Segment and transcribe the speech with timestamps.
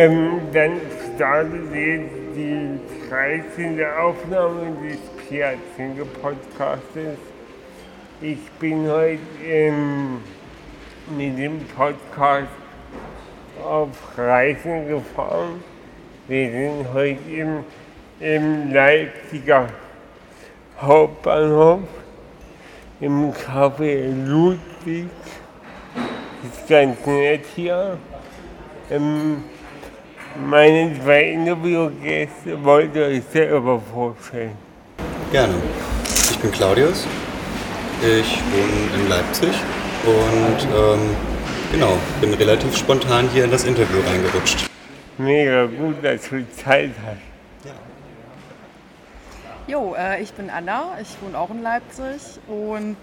[0.00, 0.80] Ähm, dann
[1.14, 3.84] startet die 13.
[3.84, 4.98] Aufnahme des
[5.28, 7.18] Piazinge Podcastes.
[8.22, 10.22] Ich bin heute ähm,
[11.14, 12.48] mit dem Podcast
[13.62, 15.62] auf Reisen gefahren.
[16.28, 17.64] Wir sind heute im,
[18.20, 19.66] im Leipziger
[20.80, 21.80] Hauptbahnhof
[23.02, 25.10] im Café Ludwig.
[26.42, 27.98] Das ist ganz nett hier.
[28.90, 29.44] Ähm,
[30.36, 34.52] meine zwei Interviewgäste wollt ihr euch selber vorstellen.
[35.32, 35.54] Gerne.
[36.04, 37.06] Ich bin Claudius.
[38.02, 39.54] Ich wohne in Leipzig
[40.06, 41.16] und ähm,
[41.70, 44.70] genau, bin relativ spontan hier in das Interview reingerutscht.
[45.18, 47.30] Mega gut, dass du Zeit hast.
[49.66, 52.96] Jo, äh, ich bin Anna, ich wohne auch in Leipzig und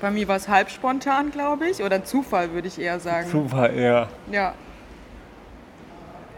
[0.00, 3.30] bei mir war es halb spontan, glaube ich, oder ein Zufall, würde ich eher sagen.
[3.30, 4.08] Super, ja.
[4.30, 4.52] Ja.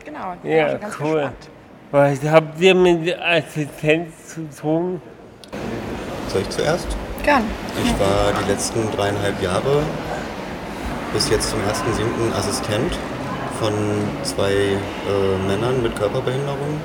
[0.07, 1.15] Genau, Ja, ganz cool.
[1.15, 1.49] gespannt.
[1.91, 5.03] Was habt ihr mit Assistenz zu tun?
[6.29, 6.87] Soll ich zuerst?
[7.25, 7.43] Gern.
[7.85, 9.83] Ich war die letzten dreieinhalb Jahre
[11.13, 12.39] bis jetzt zum 1.7.
[12.39, 12.93] Assistent
[13.59, 13.73] von
[14.23, 16.81] zwei äh, Männern mit Körperbehinderung.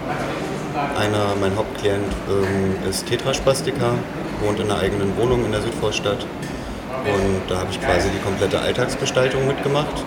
[0.97, 3.93] Einer, mein Hauptklient, ähm, ist Tetraspastiker,
[4.39, 6.25] wohnt in einer eigenen Wohnung in der Südvorstadt.
[7.05, 10.03] Und da habe ich quasi die komplette Alltagsgestaltung mitgemacht.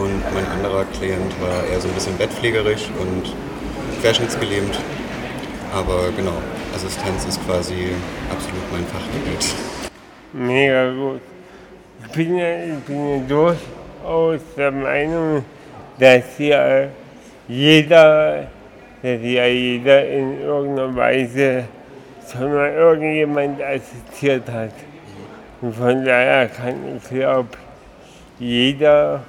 [0.00, 3.34] Und mein anderer Klient war eher so ein bisschen bettpflegerisch und
[4.00, 4.78] querschnittsgelähmt.
[5.74, 6.34] Aber genau,
[6.74, 7.90] Assistenz ist quasi
[8.30, 9.54] absolut mein Fachgebiet.
[10.32, 11.20] Mega gut.
[12.04, 15.44] Ich bin ja, ich bin durchaus der Meinung,
[15.98, 16.88] dass ja
[17.48, 18.48] jeder,
[19.02, 21.64] dass ja jeder in irgendeiner Weise
[22.30, 24.72] schon mal irgendjemand assistiert hat.
[25.60, 27.48] Und von daher kann ich glaube
[28.38, 29.22] jeder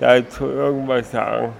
[0.00, 1.52] dazu irgendwas sagen.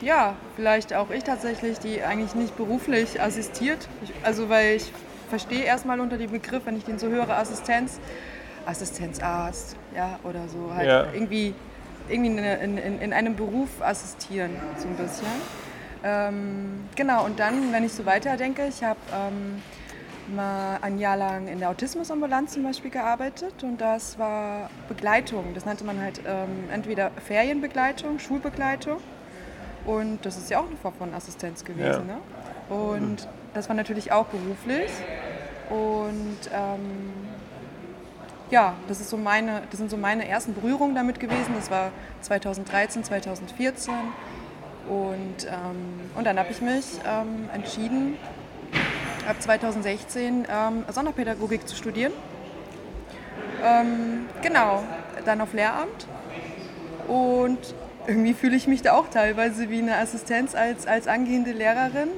[0.00, 3.88] Ja, vielleicht auch ich tatsächlich, die eigentlich nicht beruflich assistiert.
[4.02, 4.92] Ich, also weil ich
[5.28, 7.98] verstehe erstmal unter dem Begriff, wenn ich den so höre, Assistenz,
[8.66, 10.74] Assistenzarzt, ja, oder so.
[10.74, 11.06] Halt Ja.
[11.14, 11.54] irgendwie,
[12.08, 15.26] irgendwie in, in, in, in einem Beruf assistieren, so ein bisschen.
[16.04, 19.62] Ähm, genau, und dann, wenn ich so weiterdenke, ich habe ähm,
[20.28, 25.54] mal ein Jahr lang in der Autismusambulanz zum Beispiel gearbeitet und das war Begleitung.
[25.54, 28.98] Das nannte man halt ähm, entweder Ferienbegleitung, Schulbegleitung
[29.84, 32.06] und das ist ja auch eine Form von Assistenz gewesen.
[32.06, 32.18] Ne?
[32.74, 34.90] Und das war natürlich auch beruflich
[35.70, 37.12] und ähm,
[38.50, 41.54] ja, das, ist so meine, das sind so meine ersten Berührungen damit gewesen.
[41.56, 41.90] Das war
[42.22, 43.94] 2013, 2014
[44.88, 48.16] und, ähm, und dann habe ich mich ähm, entschieden,
[49.26, 52.12] ab 2016 ähm, Sonderpädagogik zu studieren.
[53.64, 54.84] Ähm, genau,
[55.24, 56.06] dann auf Lehramt.
[57.08, 57.58] Und
[58.06, 62.08] irgendwie fühle ich mich da auch teilweise wie eine Assistenz als, als angehende Lehrerin,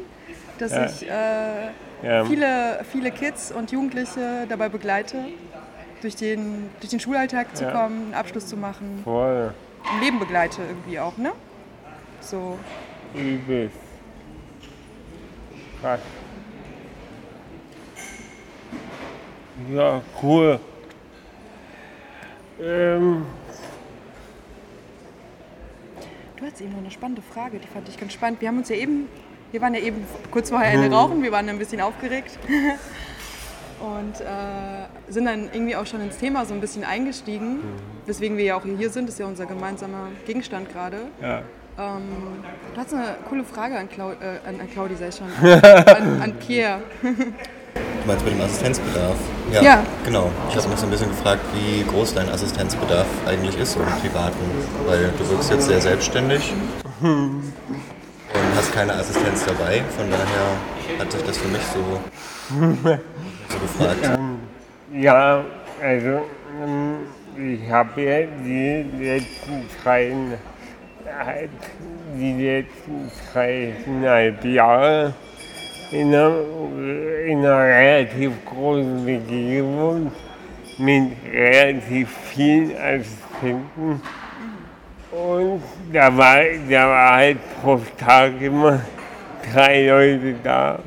[0.58, 0.84] dass Ja.
[0.86, 1.70] ich äh,
[2.02, 2.24] Ja.
[2.24, 5.24] viele, viele Kids und Jugendliche dabei begleite,
[6.00, 7.72] durch den, durch den Schulalltag zu Ja.
[7.72, 9.52] kommen, einen Abschluss zu machen, Voll
[9.94, 11.32] im Leben begleite irgendwie auch, ne?
[12.20, 12.58] So,
[13.14, 13.70] übel.
[15.80, 16.00] Krass.
[19.74, 20.60] Ja, cool.
[22.60, 23.24] Ähm,
[26.36, 28.40] Du hattest eben noch eine spannende Frage, die fand ich ganz spannend.
[28.40, 29.08] Wir haben uns ja eben,
[29.50, 32.38] wir waren ja eben kurz vorher eine rauchen, wir waren ein bisschen aufgeregt
[33.80, 37.58] und äh, sind dann irgendwie auch schon ins Thema so ein bisschen eingestiegen,
[38.06, 40.98] weswegen wir ja auch hier sind, das ist ja unser gemeinsamer Gegenstand gerade.
[41.20, 41.42] ja.
[41.76, 42.02] Ähm,
[42.74, 44.14] du hast eine coole Frage an, Clau äh,
[44.48, 46.82] an, an Claudi, ich schon, an, an Pierre.
[48.08, 49.16] Meinst mit dem Assistenzbedarf?
[49.52, 49.84] Ja.
[50.02, 50.30] Genau.
[50.48, 54.00] Ich habe mich so ein bisschen gefragt, wie groß dein Assistenzbedarf eigentlich ist, so im
[54.00, 54.38] Privaten.
[54.86, 56.54] Weil du wirkst jetzt sehr selbstständig
[57.02, 57.42] und
[58.56, 59.82] hast keine Assistenz dabei.
[59.94, 62.00] Von daher hat sich das für mich so,
[62.58, 64.18] so gefragt.
[64.94, 65.44] Ja,
[65.82, 66.22] also
[66.64, 66.96] ähm,
[67.36, 70.14] ich habe ja die letzten drei,
[72.16, 75.12] die letzten dreieinhalb Jahre
[75.90, 76.34] in einer,
[77.26, 80.12] in einer relativ großen gewohnt
[80.78, 84.02] mit relativ vielen Assistenten.
[85.10, 85.62] Und
[85.92, 86.38] da war,
[86.68, 88.80] da war halt pro Tag immer
[89.52, 90.78] drei Leute da.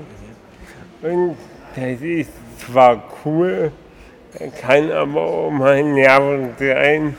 [1.01, 1.36] Und
[1.75, 3.71] das ist zwar cool,
[4.62, 7.15] kann aber auch mal nervend sein.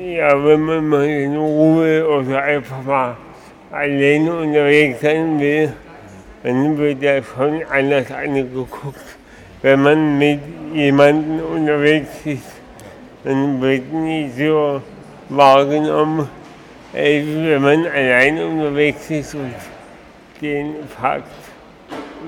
[0.00, 3.16] Ja, wenn man mal in Ruhe oder einfach mal
[3.70, 5.72] alleine unterwegs sein will,
[6.42, 9.00] dann wird ja schon anders angeguckt.
[9.62, 10.40] Wenn man mit
[10.74, 12.42] jemandem unterwegs ist,
[13.24, 14.80] dann wird nicht so
[15.28, 16.28] wahrgenommen,
[16.92, 19.54] als wenn man alleine unterwegs ist und
[20.40, 21.28] den Fakt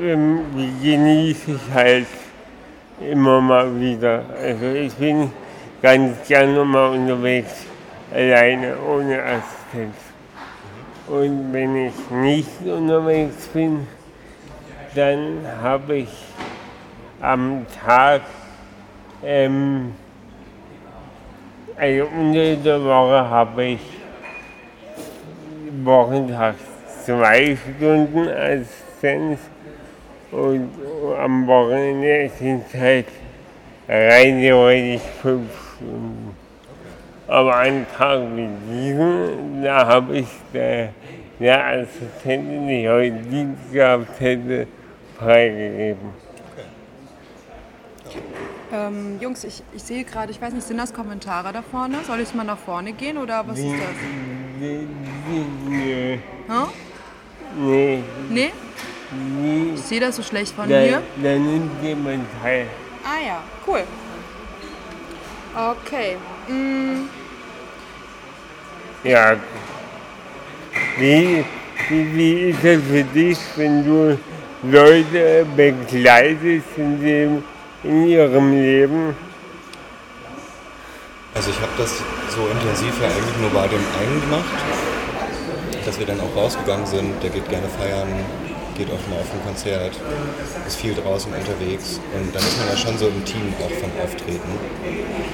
[0.00, 0.41] ähm,
[0.82, 2.06] genieße ich halt
[3.00, 4.25] immer mal wieder.
[4.38, 5.31] Also ich bin
[5.81, 7.67] ganz gerne mal unterwegs,
[8.12, 9.97] alleine, ohne Assistenz.
[11.09, 13.87] Und wenn ich nicht unterwegs bin,
[14.94, 16.09] dann habe ich
[17.21, 18.23] am Tag,
[19.25, 19.94] ähm,
[21.77, 23.81] also unter der Woche habe ich
[25.85, 26.59] wochentags
[27.05, 29.41] zwei Stunden Assistenz
[30.31, 30.71] und
[31.19, 33.06] am Wochenende sind es halt
[33.88, 36.37] rein theoretisch fünf Stunden.
[37.29, 40.91] Aber an Tagen wie diesem, da habe ich der,
[41.41, 44.67] der Assistentin, die heute Dienst gehabt hätte,
[45.23, 46.11] freigegeben.
[48.73, 51.99] Ähm, Jungs, ich, ich sehe gerade, ich weiß nicht, sind das Kommentare da vorne?
[52.07, 53.97] Soll ich mal nach vorne gehen oder was ist das?
[54.59, 54.87] Nee,
[55.69, 56.69] nee, Hm?
[57.59, 58.53] nee, Nee?
[59.11, 59.73] nee.
[59.75, 61.03] Ich sehe das so schlecht von Da, hier.
[61.23, 62.67] da nimmt jemand teil.
[63.05, 63.83] Ah ja, cool.
[65.55, 66.17] Okay.
[66.49, 67.09] Mm,
[69.05, 69.37] Ja.
[70.99, 71.45] Wie,
[71.91, 74.19] wie, wie ist das für dich, wenn du
[74.62, 77.44] Leute begleitest in, dem,
[77.82, 79.17] in ihrem Leben?
[81.35, 81.97] Also ich habe das
[82.29, 84.55] so intensiv ja eigentlich nur bei dem einen gemacht,
[85.85, 87.20] dass wir dann auch rausgegangen sind.
[87.23, 88.06] Der geht gerne feiern,
[88.76, 89.99] geht auch mal auf ein Konzert,
[90.64, 93.90] ist viel draußen unterwegs und dann ist man ja schon so im Team auch vom
[94.04, 94.50] Auftreten.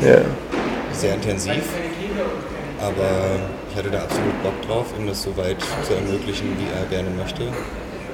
[0.00, 0.22] Ja.
[0.92, 1.64] Sehr intensiv,
[2.80, 3.36] aber
[3.70, 7.10] ich hatte da absolut Bock drauf, ihm das so weit zu ermöglichen, wie er gerne
[7.10, 7.42] möchte,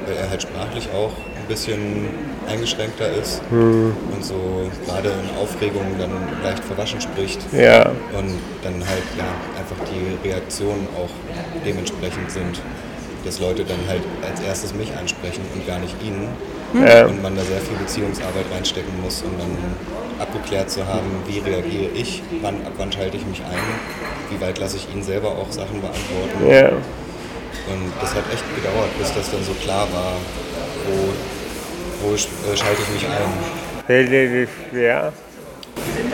[0.06, 2.08] weil er halt sprachlich auch ein bisschen
[2.48, 6.10] eingeschränkter ist und so gerade in Aufregung dann
[6.42, 7.86] leicht verwaschen spricht Ja.
[8.16, 9.24] und dann halt ja
[9.58, 11.10] einfach die Reaktionen auch
[11.64, 12.60] dementsprechend sind,
[13.24, 16.28] dass Leute dann halt als erstes mich ansprechen und gar nicht ihn
[16.86, 17.06] Ja.
[17.06, 19.56] und man da sehr viel Beziehungsarbeit reinstecken muss, um dann
[20.18, 24.58] abgeklärt zu haben, wie reagiere ich, wann, ab wann schalte ich mich ein, wie weit
[24.58, 26.46] lasse ich ihn selber auch Sachen beantworten.
[26.48, 26.70] Ja.
[27.66, 30.12] Und das hat echt gedauert, bis das dann so klar war,
[30.86, 34.48] wo, wo äh, schalte ich mich ein.
[34.70, 35.12] Schwer?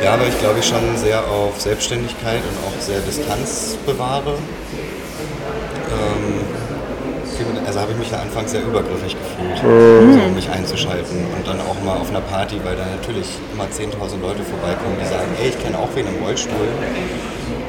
[0.03, 4.35] Ja, aber ich glaube ich schon sehr auf Selbstständigkeit und auch sehr Distanz bewahre.
[5.91, 6.45] Ähm,
[7.67, 11.25] also habe ich mich da anfangs sehr übergriffig gefühlt, so, um mich einzuschalten.
[11.37, 15.07] Und dann auch mal auf einer Party, weil da natürlich immer 10.000 Leute vorbeikommen, die
[15.09, 16.69] sagen, ey, ich kenne auch wen im Rollstuhl.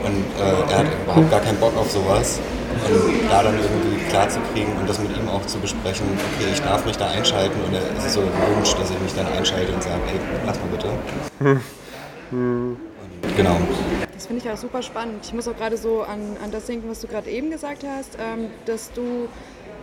[0.04, 2.40] Und äh, er hat überhaupt gar keinen Bock auf sowas.
[2.72, 6.50] Und da dann irgendwie klar zu kriegen und das mit ihm auch zu besprechen, okay,
[6.54, 9.28] ich darf mich da einschalten und er- es ist so gewünscht, dass ich mich dann
[9.28, 10.88] einschalte und sage, ey, lass mal bitte.
[12.32, 12.78] Und
[13.38, 13.58] genau.
[14.14, 15.26] Das finde ich auch super spannend.
[15.26, 18.18] Ich muss auch gerade so an, an das denken, was du gerade eben gesagt hast,
[18.20, 19.28] ähm, dass du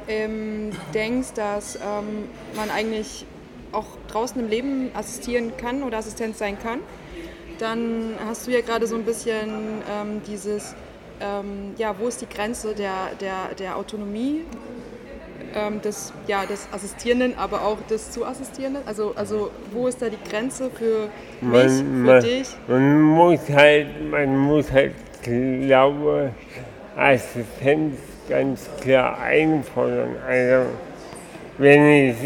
[0.08, 2.24] ähm, denkst, dass ähm,
[2.56, 3.26] man eigentlich
[3.72, 6.78] auch draußen im Leben assistieren kann oder Assistent sein kann.
[7.58, 10.74] Dann hast du ja gerade so ein bisschen ähm, dieses,
[11.20, 14.44] ähm, ja, wo ist die Grenze der, der, der Autonomie
[15.54, 18.82] ähm, des, ja, des Assistierenden, aber auch des zu Assistierenden?
[18.86, 21.08] Also, also wo ist da die Grenze für
[21.40, 22.48] mich, für man, dich?
[22.66, 26.32] man muss halt, man muss halt, glaube
[26.96, 27.96] Assistenz
[28.28, 30.16] ganz klar einfordern.
[30.26, 30.70] Also
[31.58, 32.16] wenn ich,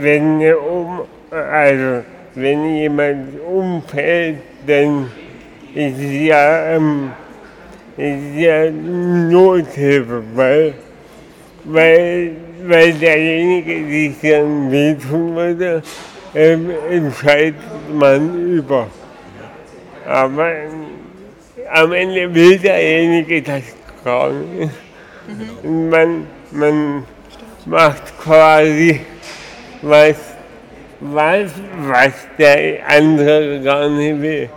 [0.00, 5.10] wenn um, also wenn jemand umfällt, dann
[5.74, 7.12] ist es ja, ähm,
[7.96, 10.74] ja Nothilfe, weil,
[11.64, 15.82] weil, weil derjenige sich dann wehtun würde,
[16.34, 17.54] ähm, entscheidet
[17.92, 18.88] man über.
[20.06, 20.70] Aber ähm,
[21.72, 23.62] am Ende will derjenige das
[24.04, 24.70] gar nicht.
[25.62, 27.04] Und man, man
[27.64, 29.00] macht quasi
[29.80, 30.16] was,
[31.00, 34.50] was, was der andere gar nicht will.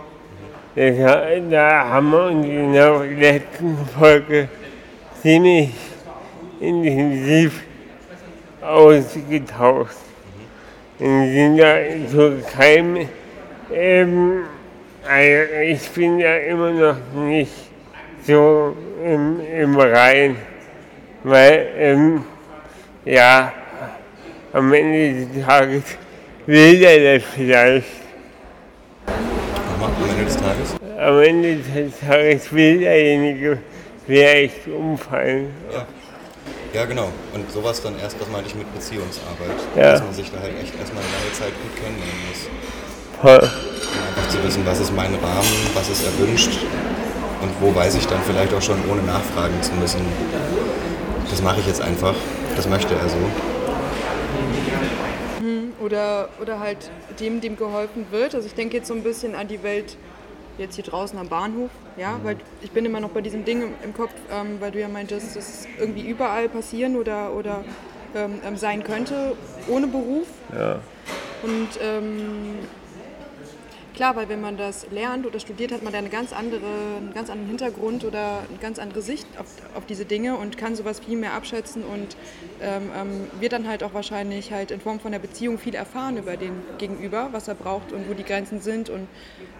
[0.78, 4.48] Da haben wir uns in der letzten Folge
[5.20, 5.70] ziemlich
[6.60, 7.64] intensiv
[8.62, 9.96] ausgetauscht.
[11.00, 13.08] In der Türkei,
[13.74, 14.44] ähm,
[15.04, 17.70] also ich bin ja immer noch nicht
[18.22, 20.36] so im, im Rein,
[21.24, 22.24] weil, ähm,
[23.04, 23.52] ja,
[24.52, 25.82] am Ende des Tages
[26.46, 27.97] will er das vielleicht.
[29.78, 30.74] Nochmal, am Ende des Tages?
[30.98, 33.58] Am Ende des Tages will derjenige
[34.06, 35.54] vielleicht umfallen.
[35.72, 35.86] Ja.
[36.74, 37.08] Ja, genau.
[37.32, 39.56] Und sowas dann erst, das meinte ich mit Beziehungsarbeit.
[39.76, 39.92] Ja.
[39.92, 42.50] Dass man sich da halt echt erstmal eine lange Zeit gut kennenlernen muss.
[43.22, 43.38] Voll.
[43.38, 46.50] Um einfach zu wissen, was ist mein Rahmen, was ist erwünscht
[47.40, 50.00] und wo weiß ich dann vielleicht auch schon, ohne nachfragen zu müssen.
[51.30, 52.14] Das mache ich jetzt einfach.
[52.56, 53.16] Das möchte er so.
[55.80, 58.34] Oder, oder halt dem, dem geholfen wird.
[58.34, 59.96] Also ich denke jetzt so ein bisschen an die Welt
[60.58, 63.74] jetzt hier draußen am Bahnhof, ja, weil ich bin immer noch bei diesem Ding im,
[63.84, 67.64] im Kopf, ähm, weil du ja meintest, dass es irgendwie überall passieren oder, oder
[68.14, 69.36] ähm, ähm, sein könnte,
[69.68, 70.26] ohne Beruf.
[70.52, 70.80] Ja.
[71.42, 72.56] Und ähm,
[73.98, 76.60] klar, weil wenn man das lernt oder studiert, hat man da eine ganz andere,
[76.98, 80.76] einen ganz anderen Hintergrund oder eine ganz andere Sicht auf, auf diese Dinge und kann
[80.76, 82.16] sowas viel mehr abschätzen und
[82.62, 86.16] ähm, ähm, wird dann halt auch wahrscheinlich halt in Form von der Beziehung viel erfahren
[86.16, 89.08] über den Gegenüber, was er braucht und wo die Grenzen sind und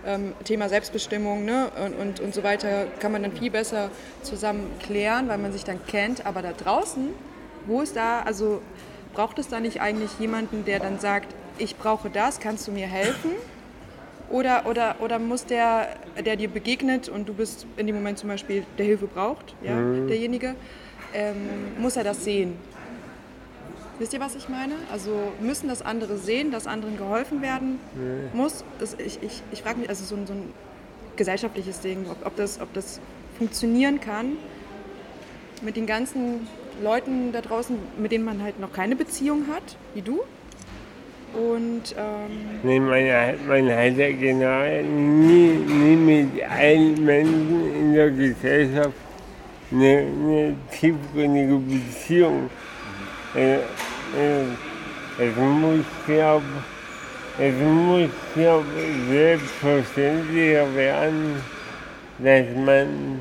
[0.06, 1.72] ähm, Thema Selbstbestimmung ne?
[1.84, 3.90] und, und, und so weiter kann man dann viel besser
[4.22, 6.26] zusammen klären, weil man sich dann kennt.
[6.26, 7.08] Aber da draußen,
[7.66, 8.62] wo ist da, also
[9.14, 12.86] braucht es da nicht eigentlich jemanden, der dann sagt, ich brauche das, kannst du mir
[12.86, 13.32] helfen?
[14.30, 18.28] Oder, oder, oder muss der, der dir begegnet und du bist in dem Moment zum
[18.28, 20.54] Beispiel, der Hilfe braucht, ja, derjenige,
[21.14, 21.36] ähm,
[21.78, 22.54] muss er das sehen?
[23.98, 24.74] Wisst ihr, was ich meine?
[24.92, 27.80] Also müssen das andere sehen, dass anderen geholfen werden
[28.32, 28.64] muss?
[28.78, 30.52] Das, ich ich, ich frage mich, also so ein, so ein
[31.16, 33.00] gesellschaftliches Ding, ob, ob, das, ob das
[33.38, 34.36] funktionieren kann
[35.62, 36.46] mit den ganzen
[36.82, 40.20] Leuten da draußen, mit denen man halt noch keine Beziehung hat, wie du.
[41.34, 48.10] Und ähm, Nee, man, man hat ja genau nie, nie mit allen Menschen in der
[48.10, 48.94] Gesellschaft
[49.70, 52.50] eine, eine tiefgründige Beziehung.
[53.34, 53.58] Äh, äh,
[55.18, 56.42] es muss, glaub,
[57.38, 58.64] es muss glaub,
[59.10, 61.42] selbstverständlicher werden,
[62.18, 63.20] dass man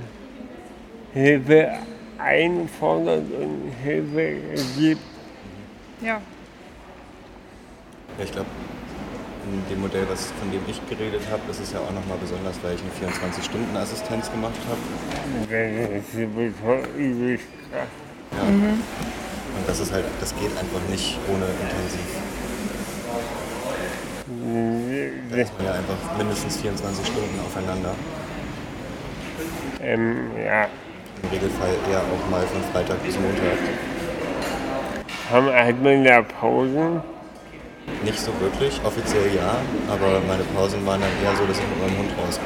[1.13, 1.71] Hilfe
[2.17, 4.35] einfordert und Hilfe
[4.77, 5.01] gibt.
[6.01, 6.21] ja,
[8.17, 8.49] Ja, ich glaube,
[9.45, 12.55] in dem Modell, was, von dem ich geredet habe, ist es ja auch nochmal besonders,
[12.63, 14.81] weil ich eine 24-Stunden-Assistenz gemacht habe.
[17.71, 18.43] Ja.
[18.43, 22.09] Und das ist halt, das geht einfach nicht ohne intensiv.
[25.29, 27.93] Da ist man ja einfach mindestens 24 Stunden aufeinander.
[29.81, 30.67] Ähm, ja,
[31.23, 33.57] Im Regelfall eher auch mal von Freitag bis Montag.
[35.31, 37.01] haben, hat man da Pausen?
[38.03, 39.57] Nicht so wirklich, offiziell ja,
[39.91, 42.45] aber meine Pausen waren dann eher so, dass ich mit meinem Hund rausgehe.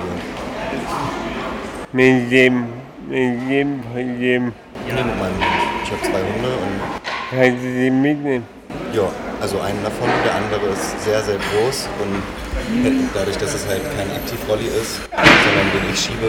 [1.93, 2.67] Mit dem,
[3.09, 4.53] mit dem, von dem,
[4.87, 5.83] Nee, mit meinem Hund.
[5.83, 8.45] Ich habe zwei Hunde und kannst du sie mitnehmen?
[8.93, 9.07] ja,
[9.41, 12.23] also einen davon, der andere ist sehr, sehr groß und
[13.13, 16.27] dadurch, dass es halt kein Aktivrolli ist, sondern den ich schiebe,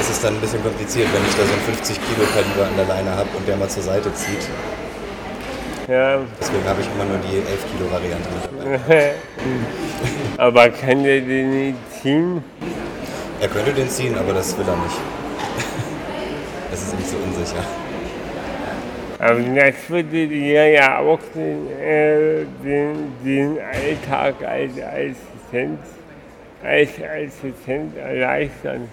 [0.00, 2.76] ist es dann ein bisschen kompliziert, wenn ich da so ein 50 Kilo Kaliber an
[2.76, 4.48] der Leine habe und der mal zur Seite zieht.
[5.90, 9.12] Ja, Deswegen habe ich immer nur die 11 Kilo Variante dabei.
[10.36, 12.44] aber kann der den nicht ziehen?
[13.40, 14.96] Er könnte den ziehen, aber das will er nicht.
[16.72, 17.64] Es ist ihm zu unsicher.
[19.18, 25.80] Aber das würde dir ja auch den, äh, den, den Alltag als Assistent,
[26.62, 28.88] als Assistent erleichtern.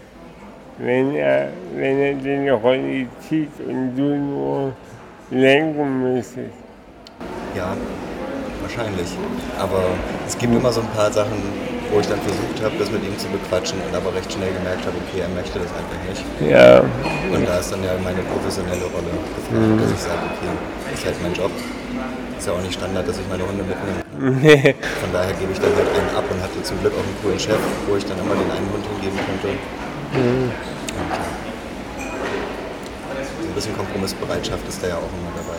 [0.80, 4.74] Wenn er, wenn er den Rolli zieht und du nur
[5.30, 6.67] lenken müsstest.
[7.58, 7.74] Ja,
[8.62, 9.10] wahrscheinlich.
[9.58, 9.82] Aber
[10.28, 11.42] es gibt immer so ein paar Sachen,
[11.90, 14.86] wo ich dann versucht habe, das mit ihm zu bequatschen und aber recht schnell gemerkt
[14.86, 16.22] habe, okay, er möchte das einfach nicht.
[16.46, 16.86] Ja,
[17.34, 20.54] Und da ist dann ja meine professionelle Rolle gefragt, dass ich sage, okay,
[20.86, 21.50] das ist halt mein Job.
[22.38, 24.06] Ist ja auch nicht Standard, dass ich meine Hunde mitnehme.
[25.02, 27.40] Von daher gebe ich dann halt einen ab und hatte zum Glück auch einen coolen
[27.42, 27.58] Chef,
[27.90, 29.50] wo ich dann immer den einen Hund hingeben konnte.
[30.14, 30.46] Und
[31.10, 31.26] ja.
[33.42, 35.58] So ein bisschen Kompromissbereitschaft ist da ja auch immer dabei.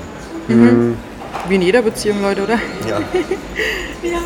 [1.49, 2.59] Wie in jeder Beziehung, Leute, oder?
[2.88, 3.00] Ja,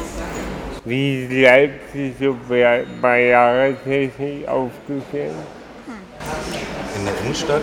[0.85, 5.33] wie bleibt sich so bei, bei Jahrestechnik aufgestellt?
[6.97, 7.63] in der Innenstadt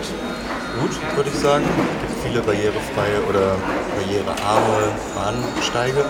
[0.80, 1.64] gut, würde ich sagen.
[1.64, 3.56] Es gibt viele barrierefreie oder
[3.96, 6.04] barrierearme Bahnsteige.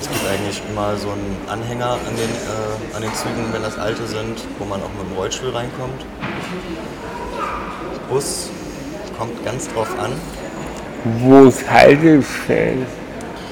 [0.00, 3.78] Es gibt eigentlich immer so einen Anhänger an den, äh, an den Zügen, wenn das
[3.78, 6.04] alte sind, wo man auch mit dem Rollstuhl reinkommt.
[8.08, 8.50] Bus
[9.18, 10.12] kommt ganz drauf an.
[11.04, 12.86] Wo es Haltestellen?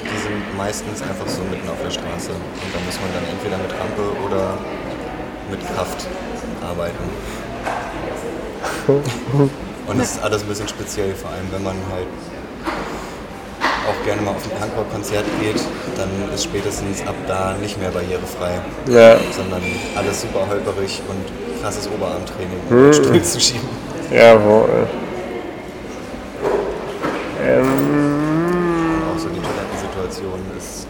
[0.02, 2.30] Die sind meistens einfach so mitten auf der Straße.
[2.32, 4.56] Und da muss man dann entweder mit Rampe oder
[5.50, 6.06] mit Kraft
[6.66, 7.04] arbeiten.
[9.87, 12.06] Und es ist alles ein bisschen speziell, vor allem wenn man halt
[13.88, 15.61] auch gerne mal auf ein Punkrock-Konzert geht,
[15.97, 19.18] dann ist spätestens ab da nicht mehr barrierefrei, Ja.
[19.37, 19.61] sondern
[19.97, 23.68] alles super holperig und krasses Oberarmtraining, um den Stuhl zu schieben.
[24.11, 24.87] Jawohl.
[27.59, 30.87] Ähm, Auch so die Toilettensituation ist.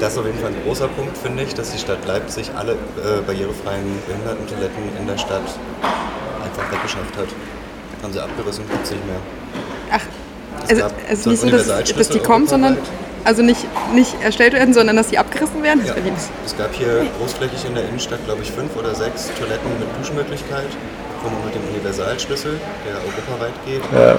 [0.00, 2.72] Das ist auf jeden Fall ein großer Punkt, finde ich, dass die Stadt Leipzig alle
[2.72, 5.48] äh, barrierefreien Behindertentoiletten in der Stadt
[6.44, 7.28] einfach weggeschafft hat.
[8.02, 9.16] Haben sie abgerissen, gibt es nicht mehr.
[9.92, 10.00] Ach,
[10.64, 12.76] Es also gab es ist so nicht so, dass, dass die kommen, sondern
[13.24, 15.80] also nicht, nicht erstellt werden, sondern dass die abgerissen werden.
[15.86, 16.02] Das Ja.
[16.44, 20.68] Es gab hier großflächig in der Innenstadt, glaube ich, fünf oder sechs Toiletten mit Duschmöglichkeit,
[21.22, 24.18] wo man mit dem Universalschlüssel, der europaweit geht, ja,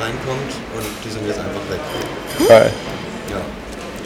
[0.00, 1.80] reinkommt und die sind jetzt einfach weg.
[2.48, 2.72] geil.
[3.30, 3.40] Ja.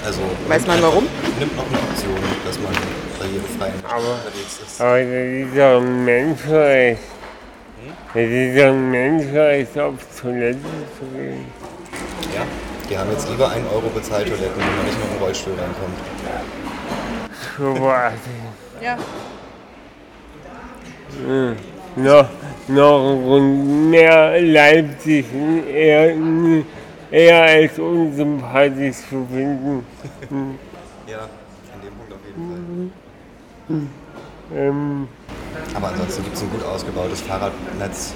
[0.05, 1.07] Also Weiß man warum?
[1.39, 2.73] Nimmt noch eine Option, dass man
[3.19, 4.81] barrierefrei Aber- unterwegs ist.
[4.81, 7.01] Aber das ist doch ein Menschenrecht.
[8.15, 10.59] Das ist doch ein Menschenrecht, auf Toilette
[10.99, 11.45] zu gehen.
[12.35, 12.43] Ja.
[12.89, 15.99] Die haben jetzt lieber 1 Euro bezahlt Toiletten, wenn man nicht mit dem Rollstuhl reinkommt.
[17.57, 18.13] So was.
[18.83, 18.97] Ja,
[21.97, 22.29] Noch,
[22.69, 25.27] noch mehr Leipzig
[25.73, 26.15] eher,
[27.11, 29.85] eher als unsympathisch zu finden.
[31.07, 32.93] Ja, an dem Punkt auf jeden
[33.69, 34.57] Fall.
[34.57, 35.09] Ähm,
[35.75, 38.15] Aber ansonsten gibt es ein gut ausgebautes Fahrradnetz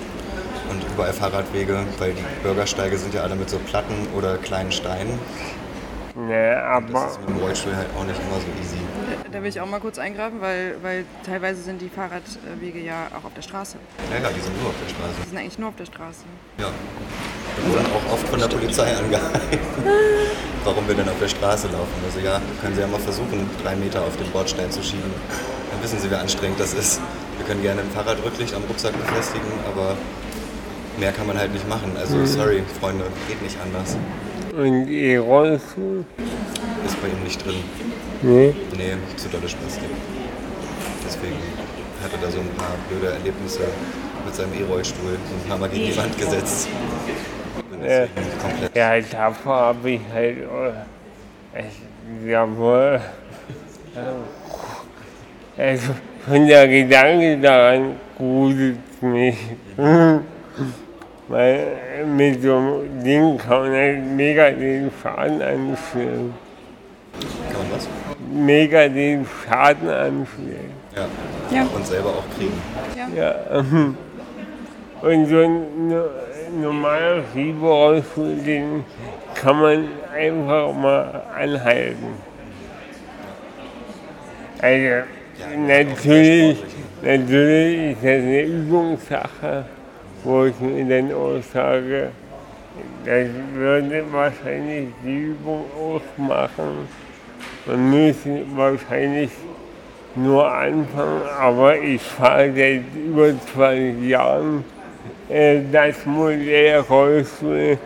[0.71, 5.19] und überall Fahrradwege, weil die Bürgersteige sind ja alle mit so Platten oder kleinen Steinen.
[6.14, 8.77] Ne, aber Das ist mit dem Rollstuhl halt auch nicht immer so easy.
[9.31, 13.24] da will ich auch mal kurz eingreifen, weil, weil teilweise sind die Fahrradwege ja auch
[13.24, 13.77] auf der Straße.
[14.12, 15.14] Ja, ja, die sind nur auf der Straße.
[15.24, 16.24] Die sind eigentlich nur auf der Straße.
[16.59, 16.66] Ja.
[17.57, 19.59] Wir wurden auch oft von der Polizei angehalten,
[20.64, 21.98] warum wir denn auf der Straße laufen.
[22.05, 25.12] Also ja, können Sie ja mal versuchen, drei Meter auf den Bordstein zu schieben.
[25.70, 27.00] Dann wissen Sie, wie anstrengend das ist.
[27.38, 29.96] Wir können gerne ein Fahrradrücklicht am Rucksack befestigen, aber
[30.98, 31.96] mehr kann man halt nicht machen.
[31.98, 33.96] Also sorry, Freunde, geht nicht anders.
[34.57, 36.05] Und E-Rollstuhl?
[36.85, 37.57] Ist bei ihm nicht drin.
[38.23, 38.55] Ne?
[38.77, 39.90] Nee, zu dolle Spastik.
[41.05, 41.37] Deswegen
[42.03, 43.61] hatte da so ein paar blöde Erlebnisse
[44.25, 45.12] mit seinem E-Rollstuhl.
[45.12, 46.69] So ein paar Mal gegen die Wand gesetzt.
[47.83, 53.01] Deswegen komplett Ja, davor habe ich halt, äh, ich, jawohl,
[53.95, 55.93] äh, also
[56.27, 59.37] von der Gedanke daran gruselt mich.
[61.29, 61.67] Weil
[62.07, 66.35] mit so einem Ding kann man halt mega den Schaden anstellen.
[67.51, 67.89] Kann man was?
[68.31, 70.71] Mega den Schaden anstellen.
[70.95, 71.07] Ja.
[71.57, 71.67] Ja.
[71.75, 72.61] Und selber auch kriegen.
[73.17, 73.35] Ja.
[73.53, 73.97] ähm,
[75.03, 78.85] Und so ein no- normaler Fieberrollstuhl, den
[79.35, 82.07] kann man einfach mal anhalten.
[84.63, 85.05] Also
[85.59, 86.65] natürlich,
[87.03, 89.65] natürlich ist das eine Übungssache,
[90.25, 92.11] wo ich dann auch sage,
[93.05, 96.89] das würde wahrscheinlich die Übung ausmachen.
[97.67, 99.31] Man müsste wahrscheinlich
[100.17, 104.65] nur anfangen, aber ich fahre seit über 20 Jahren
[105.29, 107.79] äh, das Modell Rollstuhl.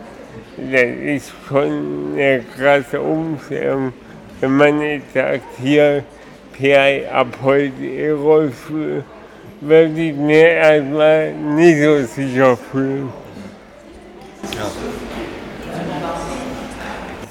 [0.57, 3.93] Das ist schon eine krasse Umstellung.
[4.39, 6.03] Wenn man jetzt sagt, hier,
[6.53, 9.03] Per, ab heute E-Rollstuhl,
[9.61, 13.09] würde ich mir erstmal nicht so sicher fühlen.
[14.53, 14.71] Ja.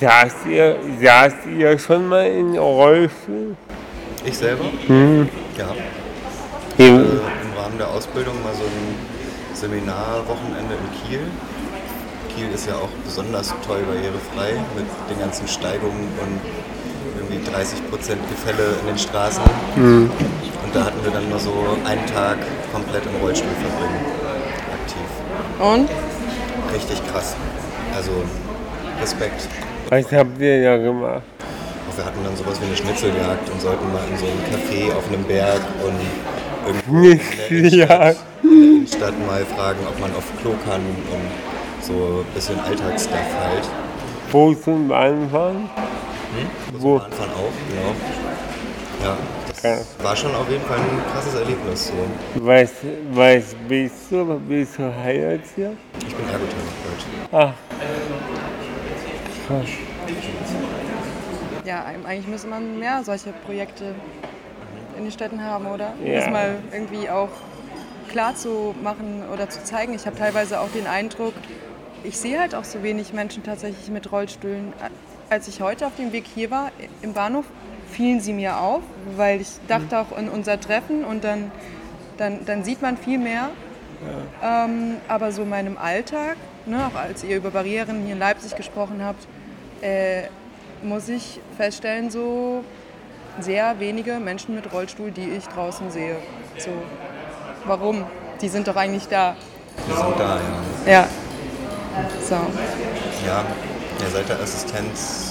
[0.00, 3.56] Saßt ihr, saßt ihr schon mal in Rollstuhl?
[4.24, 4.64] Ich selber?
[4.86, 5.28] Hm.
[5.56, 5.74] Ja.
[6.78, 8.94] Äh, Im, Im Rahmen der Ausbildung mal so ein
[9.54, 11.20] Seminarwochenende in Kiel.
[12.34, 16.40] Kiel ist ja auch besonders toll barrierefrei mit den ganzen Steigungen und
[17.18, 17.72] irgendwie 30%
[18.30, 19.42] Gefälle in den Straßen.
[20.68, 21.50] Und da hatten wir dann mal so
[21.86, 22.36] einen Tag
[22.70, 24.04] komplett im Rollstuhl verbringen.
[24.76, 25.08] Aktiv.
[25.58, 25.88] Und?
[26.74, 27.34] Richtig krass.
[27.96, 28.10] Also
[29.00, 29.48] Respekt.
[29.88, 31.22] was habt ihr da gemacht?
[31.96, 35.08] Wir hatten dann sowas wie eine Schnitzeljagd und sollten mal in so einem Café auf
[35.08, 35.96] einem Berg und
[36.66, 41.30] irgendwo in der Innenstadt, in der Innenstadt mal fragen, ob man auf Klo kann und
[41.80, 43.66] so ein bisschen Alltagsstuff halt.
[44.30, 45.70] Wo zum Bahnfahren?
[46.74, 46.98] Wo?
[46.98, 47.94] Bahnfahren auch, genau.
[49.02, 49.16] Ja,
[49.62, 51.88] Das war schon auf jeden Fall ein krasses Erlebnis.
[51.88, 52.46] So.
[52.46, 52.70] Was,
[53.10, 54.38] was bist du?
[54.48, 55.72] Bist du Heilerzieher?
[55.98, 57.32] Ich bin Ergotherapeut.
[57.32, 57.52] Ach.
[59.46, 59.68] Krass.
[61.64, 63.94] Ja, eigentlich müsste man mehr solche Projekte
[64.96, 65.92] in den Städten haben, oder?
[66.00, 66.20] Um Ja.
[66.20, 67.30] Das mal irgendwie auch
[68.10, 69.94] klar zu machen oder zu zeigen.
[69.94, 71.34] Ich habe teilweise auch den Eindruck,
[72.04, 74.72] ich sehe halt auch so wenig Menschen tatsächlich mit Rollstühlen.
[75.30, 76.70] Als ich heute auf dem Weg hier war,
[77.02, 77.44] im Bahnhof,
[77.90, 78.82] fielen sie mir auf,
[79.16, 81.50] weil ich dachte auch an unser Treffen und dann,
[82.16, 83.50] dann, dann sieht man viel mehr.
[84.40, 84.64] Ja.
[84.64, 88.54] Ähm, aber so in meinem Alltag, ne, auch als ihr über Barrieren hier in Leipzig
[88.54, 89.26] gesprochen habt,
[89.82, 90.28] äh,
[90.82, 92.64] muss ich feststellen, so
[93.40, 96.16] sehr wenige Menschen mit Rollstuhl, die ich draußen sehe.
[96.58, 96.70] So,
[97.64, 98.04] warum?
[98.40, 99.36] Die sind doch eigentlich da.
[99.88, 100.40] Die sind da,
[100.86, 100.92] ja.
[100.92, 101.08] Ja.
[102.22, 102.34] So.
[103.26, 103.44] Ja,
[104.00, 105.27] ja seit der Assistenz,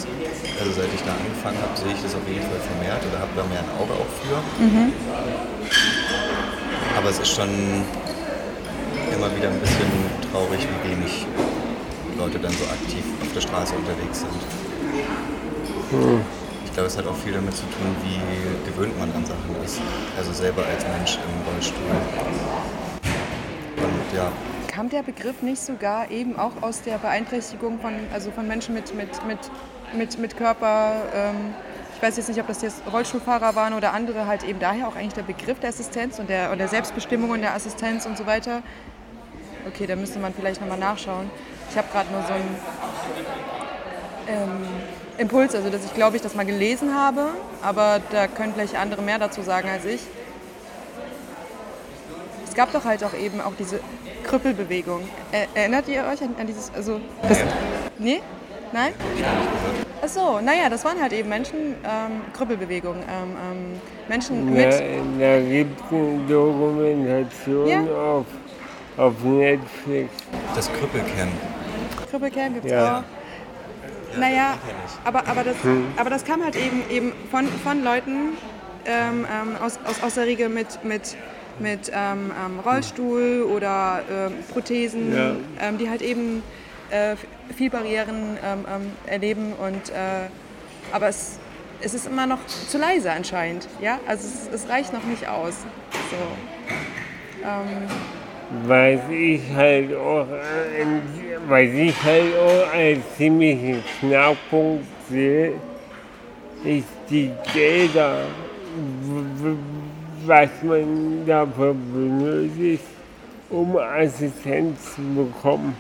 [0.60, 3.32] also seit ich da angefangen habe, sehe ich das auf jeden Fall vermehrt oder habe
[3.36, 4.38] da mehr ein Auge auch für.
[4.62, 4.94] Mhm.
[6.98, 7.50] Aber es ist schon
[9.14, 9.92] immer wieder ein bisschen
[10.32, 11.26] traurig, wie wenig
[12.18, 14.32] Leute dann so aktiv auf der Straße unterwegs sind.
[15.92, 16.22] Hm.
[16.66, 19.80] Ich glaube, es hat auch viel damit zu tun, wie gewöhnt man an Sachen ist.
[20.18, 21.78] Also selber als Mensch im Rollstuhl.
[23.78, 24.32] Und ja.
[24.68, 28.94] Kam der Begriff nicht sogar eben auch aus der Beeinträchtigung von, also von Menschen mit,
[28.94, 29.40] mit, mit,
[29.94, 31.54] mit, mit Körper, ähm,
[31.96, 34.96] ich weiß jetzt nicht, ob das jetzt Rollstuhlfahrer waren oder andere, halt eben daher auch
[34.96, 38.26] eigentlich der Begriff der Assistenz und der, und der Selbstbestimmung und der Assistenz und so
[38.26, 38.62] weiter.
[39.68, 41.30] Okay, da müsste man vielleicht nochmal nachschauen.
[41.70, 42.56] Ich habe gerade nur so einen
[44.28, 44.68] ähm,
[45.18, 47.30] Impuls, also dass ich glaube ich das mal gelesen habe,
[47.62, 50.02] aber da können vielleicht andere mehr dazu sagen als ich.
[52.48, 53.80] Es gab doch halt auch eben auch diese
[54.24, 55.08] Krüppelbewegung.
[55.32, 57.40] Er, erinnert ihr euch an, an dieses, also das,
[57.98, 58.22] nee?
[58.72, 58.94] Nein?
[60.02, 62.96] Ach so, naja, das waren halt eben Menschen, ähm, Krüppelbewegung.
[62.96, 64.66] Ähm, ähm, Menschen mit.
[65.20, 67.82] Da, gibt es eine Dokumentation ja?
[67.82, 68.26] auf,
[68.98, 70.12] auf Netflix.
[70.56, 71.32] Das Krüppelcamp.
[72.10, 73.00] Krüppelcamp gibt es ja.
[73.00, 73.04] auch.
[74.20, 74.58] Naja,
[75.04, 75.86] aber, aber, das, hm.
[75.98, 78.38] aber das kam halt eben, eben von, von Leuten
[78.86, 81.16] ähm, ähm, aus, aus, aus der Riege mit, mit,
[81.60, 85.36] mit ähm, ähm Rollstuhl oder ähm, Prothesen, ja.
[85.60, 86.42] Ähm, die halt eben
[86.92, 87.16] äh,
[87.54, 88.38] viel Barrieren
[89.06, 89.54] erleben.
[89.54, 90.30] Und, äh,
[90.92, 91.40] aber es,
[91.82, 93.68] es ist immer noch zu leise anscheinend.
[93.82, 94.00] Ja?
[94.08, 95.56] Also es, es reicht noch nicht aus.
[96.12, 96.18] So.
[98.66, 100.26] Was ich halt auch,
[101.48, 105.54] was ich halt auch als ziemlichen Knackpunkt sehe,
[106.64, 108.22] ist die Gelder,
[110.26, 112.84] was man dafür benötigt,
[113.50, 115.76] um Assistenz zu bekommen.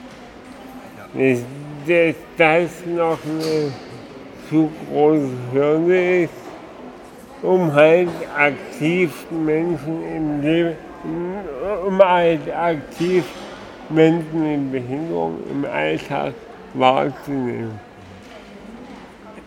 [1.13, 1.39] Dass,
[1.87, 3.71] dass das noch eine
[4.49, 6.33] zu große Hürde ist,
[7.41, 10.87] um halt aktiv Menschen im Leben
[11.85, 13.23] um halt aktiv
[13.89, 16.33] Menschen mit Behinderung im Alltag
[16.73, 17.79] wahrzunehmen.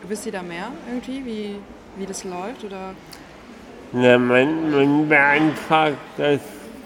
[0.08, 1.56] Wisst ihr da mehr irgendwie, wie,
[1.96, 2.64] wie das läuft?
[2.64, 2.94] Oder?
[3.92, 6.40] Na, man, man beantragt das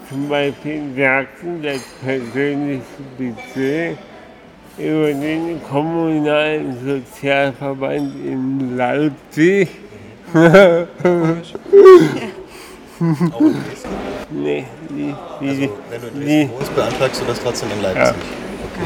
[0.09, 2.83] zum Beispiel in Sachsen, das persönliche
[3.17, 3.97] Budget
[4.77, 9.69] über den kommunalen Sozialverband in Leipzig.
[10.33, 10.37] Auch
[12.99, 13.15] in
[13.63, 13.95] Dresden?
[14.31, 18.03] Nee, die, die, also, wenn du in Dresden wohnst, beantragst du das trotzdem in Leipzig.
[18.03, 18.13] Ja.
[18.73, 18.83] Okay.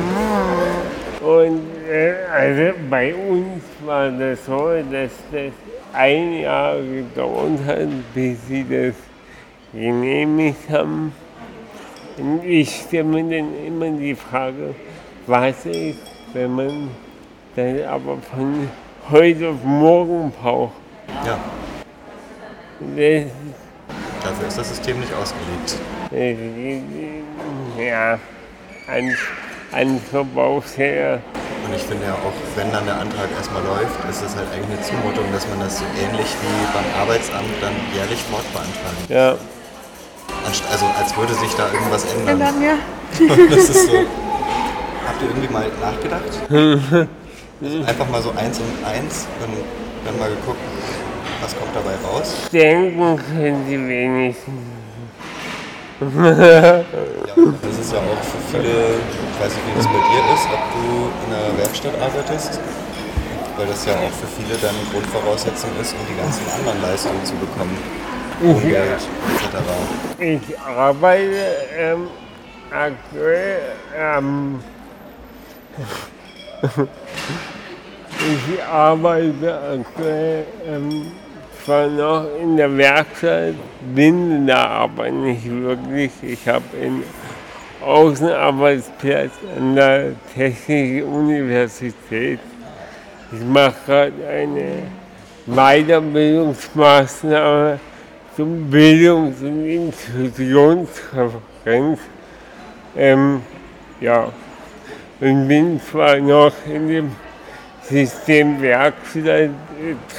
[1.21, 5.51] Und äh, also bei uns war das so, dass das
[5.93, 8.95] ein Jahr gedauert hat, bis sie das
[9.73, 11.11] genehmigt haben.
[12.17, 14.75] Und ich stelle mir dann immer die Frage,
[15.29, 15.99] was ist,
[16.33, 16.89] wenn man
[17.55, 18.67] dann aber von
[19.11, 20.73] heute auf morgen braucht.
[21.25, 21.37] Ja.
[22.79, 23.25] Das
[24.23, 25.77] Dafür ist das System nicht ausgelegt.
[27.77, 28.19] Ja,
[28.87, 29.15] ein,
[29.71, 31.21] ein Verbrauchsherr.
[31.65, 34.77] Und ich finde ja auch, wenn dann der Antrag erstmal läuft, ist es halt eigentlich
[34.77, 39.37] eine Zumutung, dass man das so ähnlich wie beim Arbeitsamt dann jährlich fortbeantragen Ja.
[40.71, 42.41] Also als würde sich da irgendwas ändern.
[42.41, 42.77] Ändern, ja.
[43.49, 44.05] das ist so.
[45.19, 46.31] Habt ihr irgendwie mal nachgedacht?
[47.61, 49.53] also einfach mal so eins und eins und
[50.05, 50.59] dann mal geguckt,
[51.41, 52.47] was kommt dabei raus?
[52.53, 54.63] Denken können Sie wenigstens.
[55.99, 56.83] ja,
[57.35, 60.63] das ist ja auch für viele, ich weiß nicht, wie das bei dir ist, ob
[60.71, 62.61] du in einer Werkstatt arbeitest,
[63.57, 67.33] weil das ja auch für viele dann Grundvoraussetzung ist, um die ganzen anderen Leistungen zu
[67.33, 67.75] bekommen.
[68.41, 69.59] Umwelt etc.
[70.17, 72.07] Ich arbeite ähm,
[72.71, 73.59] aktuell
[73.97, 74.61] ähm,
[78.19, 81.11] ich arbeite aktuell ähm,
[81.63, 83.53] zwar noch in der Werkstatt,
[83.93, 86.11] bin da aber nicht wirklich.
[86.21, 87.03] Ich habe einen
[87.85, 92.39] Außenarbeitsplatz an der Technischen Universität.
[93.31, 94.81] Ich mache gerade eine
[95.45, 97.79] Weiterbildungsmaßnahme
[98.35, 101.99] zum Bildungs- und Institutionsreferenz.
[102.95, 103.41] Ähm,
[104.01, 104.31] ja,
[105.21, 107.15] und bin zwar noch in dem
[107.83, 109.49] System Werkstatt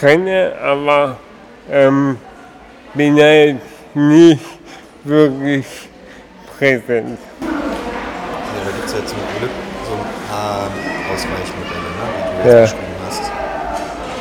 [0.01, 0.29] drin,
[0.63, 1.17] aber
[1.71, 2.17] ähm,
[2.95, 3.61] bin halt
[3.95, 4.45] nicht
[5.05, 5.67] wirklich
[6.59, 7.19] präsent.
[7.41, 7.49] Ja,
[8.67, 9.51] da gibt es ja zum Glück
[9.87, 10.69] so ein paar
[11.13, 12.61] Ausweichmodelle, ne, wie du jetzt Ja.
[12.63, 13.25] beschrieben hast.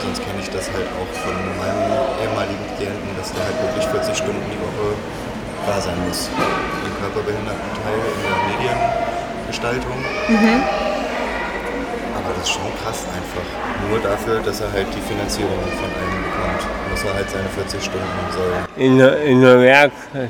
[0.03, 1.91] Sonst kenne ich das halt auch von meinem
[2.23, 4.95] ehemaligen Klienten, dass der halt wirklich 40 Stunden die Woche
[5.67, 6.29] da sein muss.
[6.85, 9.18] Im Körperbehindertenteil in der
[9.49, 9.97] Mediengestaltung.
[12.15, 13.89] Aber das ist schon krass einfach.
[13.89, 17.83] Nur dafür, dass er halt die Finanzierung von einem bekommt, muss er halt seine 40
[17.83, 18.53] Stunden soll.
[18.77, 20.29] In in der Werkstatt.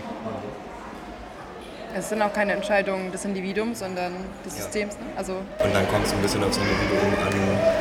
[1.95, 4.13] Es sind auch keine Entscheidungen des Individuums, sondern
[4.45, 4.63] des Ja.
[4.63, 4.93] Systems.
[4.95, 5.05] Ne?
[5.17, 7.34] Also Und dann kommt es ein bisschen aufs Individuum an,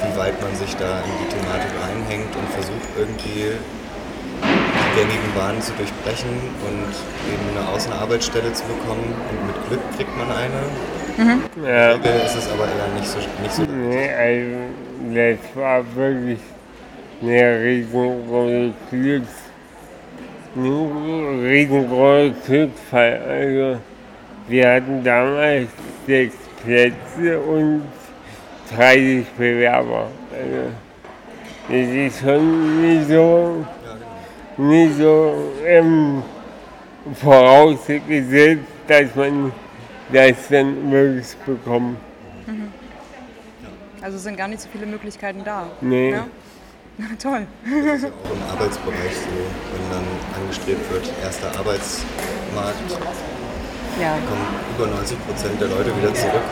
[0.03, 3.53] wie weit man sich da in die Thematik reinhängt und versucht irgendwie
[4.43, 6.31] die gängigen Bahnen zu durchbrechen
[6.67, 6.91] und
[7.31, 9.15] eben eine Außenarbeitsstelle zu bekommen.
[9.31, 10.63] Und mit Glück kriegt man eine.
[11.19, 13.19] Ja, In der ist es aber eher nicht so.
[13.19, 14.57] Nicht so nee, also
[15.13, 16.39] das war wirklich
[17.21, 19.35] eine riesengroße Glücks,
[20.55, 23.21] ein riesengroßer Glücksfall.
[23.29, 23.81] Also
[24.47, 25.69] wir hatten damals
[26.07, 27.83] sechs Plätze und
[28.77, 30.07] 30 Bewerber.
[30.33, 30.71] Also
[31.69, 33.67] das ist schon nicht so,
[34.57, 35.35] nicht so
[35.67, 36.23] ähm,
[37.15, 39.53] vorausgesetzt, dass man
[40.13, 41.99] das dann wirklich bekommt.
[44.01, 45.67] Also es sind gar nicht so viele Möglichkeiten da.
[45.81, 46.15] Nee.
[46.99, 47.07] Ja?
[47.23, 47.47] Toll.
[47.63, 50.03] Das ist ja auch im Arbeitsbereich so, wenn dann
[50.35, 52.91] angestrebt wird, erster Arbeitsmarkt,
[54.03, 54.19] Ja.
[54.27, 56.43] kommen über 90 Prozent der Leute wieder zurück,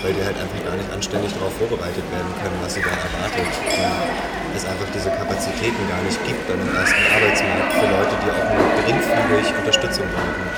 [0.00, 3.44] weil die halt einfach gar nicht anständig darauf vorbereitet werden können, was sie da erwartet.
[3.44, 8.28] Und es einfach diese Kapazitäten gar nicht gibt dann im ersten Arbeitsmarkt für Leute, die
[8.32, 10.48] auch nur geringfügig Unterstützung brauchen.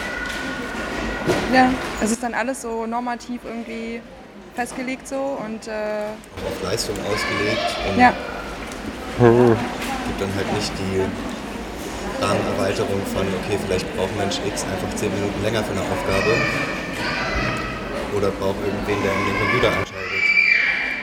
[1.52, 1.70] Ja,
[2.02, 4.00] es ist dann alles so normativ irgendwie
[4.54, 6.08] festgelegt so und äh,
[6.46, 8.14] Auf Leistung ausgelegt und ja,
[9.18, 15.42] gibt dann halt nicht die Rahmenerweiterung von, okay, vielleicht braucht Mensch X einfach 10 Minuten
[15.42, 16.32] länger für eine Aufgabe
[18.16, 20.24] oder braucht irgendwen, der den Computer anschaltet.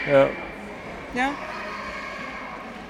[0.08, 0.28] Ja.
[1.14, 1.32] ja.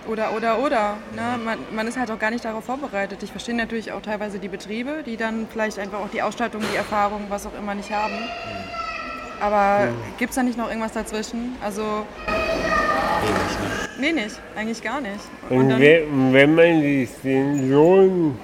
[0.10, 0.98] Oder, oder, oder.
[1.16, 1.38] Ne?
[1.44, 3.22] Man, man ist halt auch gar nicht darauf vorbereitet.
[3.22, 6.76] Ich verstehe natürlich auch teilweise die Betriebe, die dann vielleicht einfach auch die Ausstattung, die
[6.76, 8.16] Erfahrung, was auch immer nicht haben.
[9.40, 11.56] Aber gibt es da nicht noch irgendwas dazwischen?
[11.64, 11.82] Also,
[12.26, 12.38] Wenig,
[13.58, 14.00] ne?
[14.00, 14.40] nee, nicht.
[14.58, 15.14] Eigentlich gar nicht.
[15.50, 18.38] Und dann, we- wenn man sich den Lohn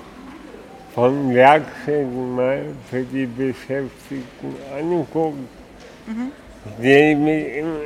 [0.94, 5.38] von Werkstätten mal für die Beschäftigten anguckt,
[6.06, 6.32] stelle
[6.80, 7.86] ich mir immer-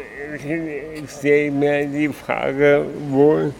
[1.07, 3.51] stelle ich mir die Frage, wo,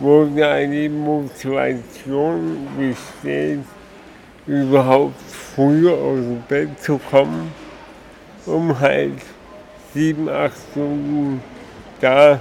[0.00, 3.60] wo da die Motivation besteht,
[4.46, 5.20] überhaupt
[5.54, 7.52] früh aus dem Bett zu kommen,
[8.46, 9.20] um halt
[9.92, 11.40] sieben, acht Stunden
[12.00, 12.40] da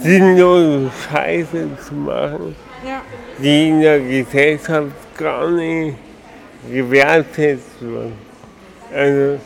[0.00, 2.54] sinnlose Scheiße zu machen,
[2.86, 3.02] ja.
[3.42, 5.96] die in der Gesellschaft gar nicht
[6.70, 8.12] gewertschätzt wird.
[8.94, 9.38] Also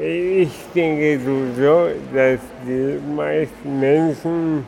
[0.00, 4.66] ich denke sowieso, dass die meisten Menschen,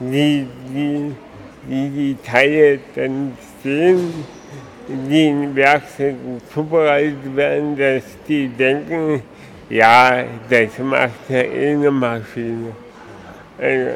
[0.00, 1.12] die die,
[1.68, 4.12] die, die Teile dann sehen,
[4.88, 9.22] die in Werkstätten zubereitet werden, dass die denken,
[9.68, 12.72] ja, das macht ja eh eine Maschine.
[13.58, 13.90] Also,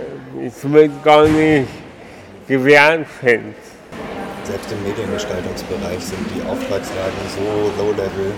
[0.45, 1.69] es wird gar nicht
[2.49, 3.71] gewertschätzt.
[4.45, 8.33] Selbst im Mediengestaltungsbereich sind die Auftragslagen so low-level,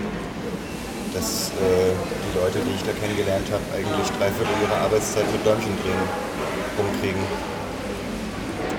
[1.14, 5.44] dass äh, die Leute, die ich da kennengelernt habe, eigentlich drei Viertel ihrer Arbeitszeit mit
[5.44, 6.04] Däumchen drehen
[6.80, 7.20] rumkriegen.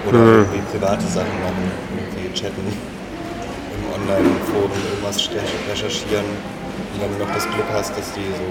[0.10, 1.64] Oder irgendwie private Sachen machen,
[1.96, 5.30] irgendwie chatten, im Online-Forum irgendwas
[5.70, 6.26] recherchieren.
[6.26, 8.50] Und wenn du noch das Glück hast, dass die so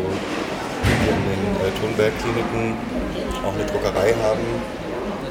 [1.02, 2.78] hier in den äh, Thunberg-Kliniken
[3.44, 4.46] auch eine Druckerei haben,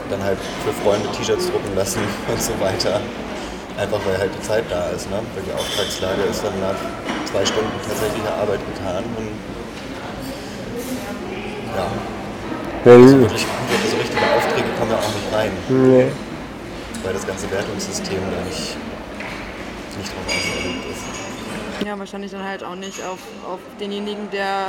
[0.10, 3.00] dann halt für Freunde T-Shirts drucken lassen und so weiter.
[3.80, 5.18] Einfach weil halt die Zeit da ist, ne?
[5.34, 6.76] Weil die Auftragslage ist dann nach
[7.26, 9.32] zwei Stunden tatsächlicher Arbeit getan und
[11.76, 11.88] ja,
[12.86, 13.46] so Dann, wirklich
[13.90, 16.12] so richtige Aufträge kommen ja auch nicht rein, ne,
[17.04, 18.78] weil das ganze Wertungssystem da nicht,
[19.98, 21.86] nicht drauf ausgelegt ist.
[21.86, 24.68] Ja, wahrscheinlich dann halt auch nicht auf, auf denjenigen, der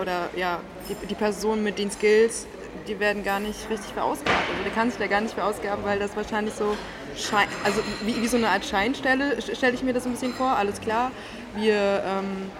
[0.00, 2.46] oder ja, die, die Person mit den Skills,
[2.86, 4.48] die werden gar nicht richtig verausgabt.
[4.50, 6.76] Also der kann sich da gar nicht verausgaben, weil das wahrscheinlich so
[7.16, 10.56] Schein, also wie, wie so eine Art Scheinstelle stelle ich mir das ein bisschen vor.
[10.56, 11.10] Alles klar,
[11.56, 12.50] wir, ähm,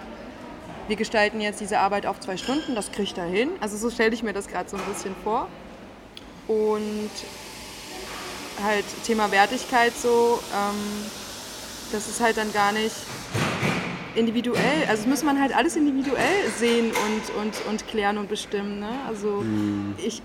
[0.87, 3.49] wir gestalten jetzt diese Arbeit auf zwei Stunden, das kriegt er hin.
[3.59, 5.47] Also so stelle ich mir das gerade so ein bisschen vor.
[6.47, 7.11] Und
[8.63, 11.05] halt Thema Wertigkeit so, ähm,
[11.91, 12.95] das ist halt dann gar nicht
[14.15, 18.79] individuell, also das muss man halt alles individuell sehen und, und, und klären und bestimmen.
[18.79, 18.89] Ne?
[19.07, 19.43] Also
[19.97, 20.21] ich,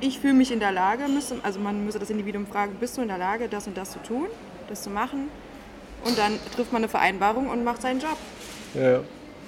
[0.00, 3.02] ich fühle mich in der Lage, müsste, also man müsste das Individuum fragen, bist du
[3.02, 4.26] in der Lage, das und das zu tun,
[4.68, 5.28] das zu machen?
[6.04, 8.16] Und dann trifft man eine Vereinbarung und macht seinen Job.
[8.74, 9.00] Ja.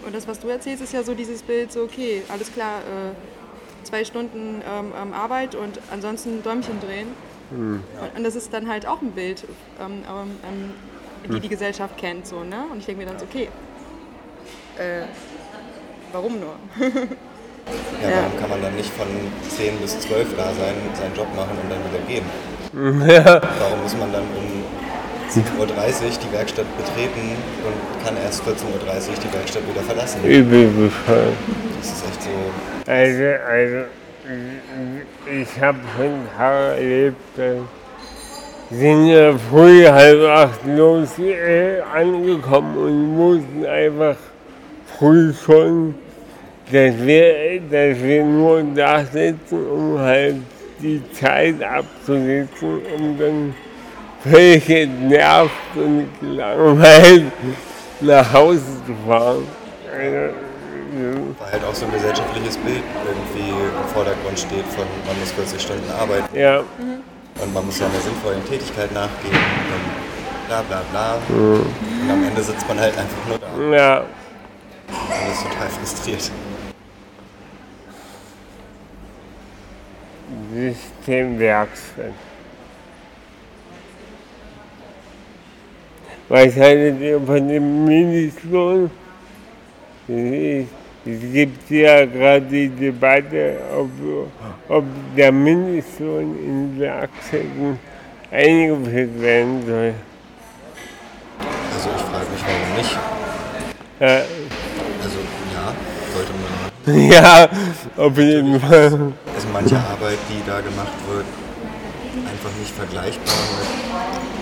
[0.05, 3.85] Und das, was du erzählst, ist ja so dieses Bild, so okay, alles klar, äh,
[3.87, 7.09] zwei Stunden ähm, Arbeit und ansonsten Däumchen drehen.
[7.51, 7.83] Und,
[8.15, 9.45] und das ist dann halt auch ein Bild,
[9.81, 12.27] ähm, ähm, ähm, die die Gesellschaft kennt.
[12.27, 12.65] So, ne?
[12.71, 13.49] Und ich denke mir dann so, okay,
[14.77, 15.07] äh,
[16.13, 16.55] warum nur?
[18.03, 18.17] Ja, Ja.
[18.23, 19.07] warum kann man dann nicht von
[19.57, 22.25] 10 bis 12 da sein, seinen Job machen und dann wieder gehen?
[23.25, 23.41] Ja.
[23.61, 24.63] Warum muss man dann um
[25.31, 30.25] 7.30 Uhr die Werkstatt betreten und kann erst 14.30 Uhr die Werkstatt wieder verlassen?
[30.25, 31.35] Übel bescheuert.
[31.79, 32.91] Das ist echt so.
[32.91, 33.85] Also, also
[35.31, 37.53] ich habe schon Tage erlebt, da
[38.71, 44.17] sind ja früh halb acht los äh, angekommen und mussten einfach
[44.99, 45.95] früh schon,
[46.73, 50.37] dass wir, dass wir nur da sitzen, um halt
[50.83, 53.55] die Zeit abzusitzen, um dann
[54.23, 57.33] völlig entnervt und gelangweilt
[58.01, 59.47] nach Hause zu fahren.
[61.39, 65.61] Weil halt auch so ein gesellschaftliches Bild irgendwie im Vordergrund steht von man muss 40
[65.61, 71.19] Stunden arbeiten Ja, und man muss ja einer sinnvollen Tätigkeit nachgehen und bla bla bla.
[71.29, 74.05] Und am Ende sitzt man halt einfach nur da und ja,
[75.31, 76.31] ist total frustriert.
[80.53, 82.28] Systemwerkstatt.
[86.29, 88.91] Was haltet ihr von dem Mindestlohn?
[90.07, 93.89] Es gibt ja gerade die Debatte, ob,
[94.69, 94.85] ob
[95.17, 97.79] der Mindestlohn in Werkstätten
[98.31, 99.95] eingeführt werden soll.
[101.75, 102.99] Also ich frage mich, warum nicht.
[104.01, 104.17] Ja,
[105.03, 105.19] Also
[105.55, 105.73] ja,
[106.15, 107.11] sollte man.
[107.11, 107.49] ja
[107.97, 109.13] auf jeden Fall.
[109.35, 111.25] Also manche Arbeit, die da gemacht wird,
[112.17, 114.38] einfach nicht vergleichbar mit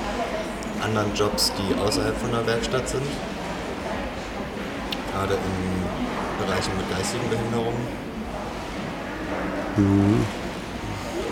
[0.86, 3.02] anderen Jobs, die außerhalb von der Werkstatt sind.
[5.12, 8.06] Gerade in Bereichen mit geistigen Behinderungen.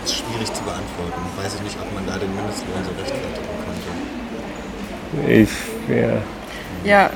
[0.01, 1.21] Das ist schwierig zu beantworten.
[1.37, 5.31] Weiß ich nicht, ob man da den Mindestlohn so rechtfertigen konnte.
[5.31, 5.49] Ich
[5.85, 6.21] schwer.
[6.83, 7.09] Ja,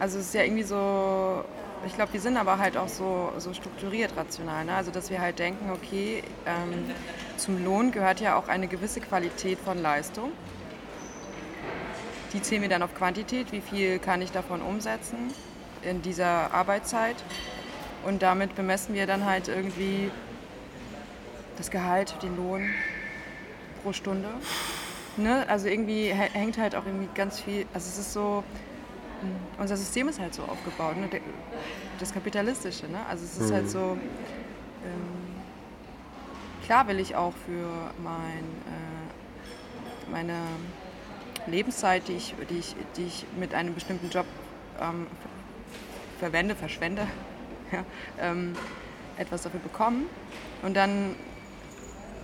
[0.00, 1.44] also es ist ja irgendwie so,
[1.86, 4.64] ich glaube, wir sind aber halt auch so, so strukturiert rational.
[4.64, 4.74] Ne?
[4.74, 6.90] Also dass wir halt denken, okay, ähm,
[7.36, 10.32] zum Lohn gehört ja auch eine gewisse Qualität von Leistung.
[12.32, 15.32] Die zählen wir dann auf Quantität, wie viel kann ich davon umsetzen
[15.82, 17.16] in dieser Arbeitszeit.
[18.04, 20.10] Und damit bemessen wir dann halt irgendwie
[21.56, 22.68] das Gehalt, den Lohn
[23.82, 24.28] pro Stunde.
[25.16, 25.44] Ne?
[25.48, 28.44] Also irgendwie hä- hängt halt auch irgendwie ganz viel, also es ist so,
[29.22, 29.28] mh,
[29.62, 31.08] unser System ist halt so aufgebaut, ne?
[31.98, 32.86] Das Kapitalistische.
[32.86, 32.98] Ne?
[33.08, 33.96] Also es ist halt so,
[34.84, 35.42] ähm,
[36.66, 40.34] klar will ich auch für mein, äh, meine
[41.46, 44.26] Lebenszeit, die ich, die, ich, die ich mit einem bestimmten Job
[44.80, 47.06] ähm, ver- verwende, verschwende,
[47.72, 47.84] ja,
[48.20, 48.54] ähm,
[49.16, 50.06] etwas dafür bekommen.
[50.62, 51.14] Und dann,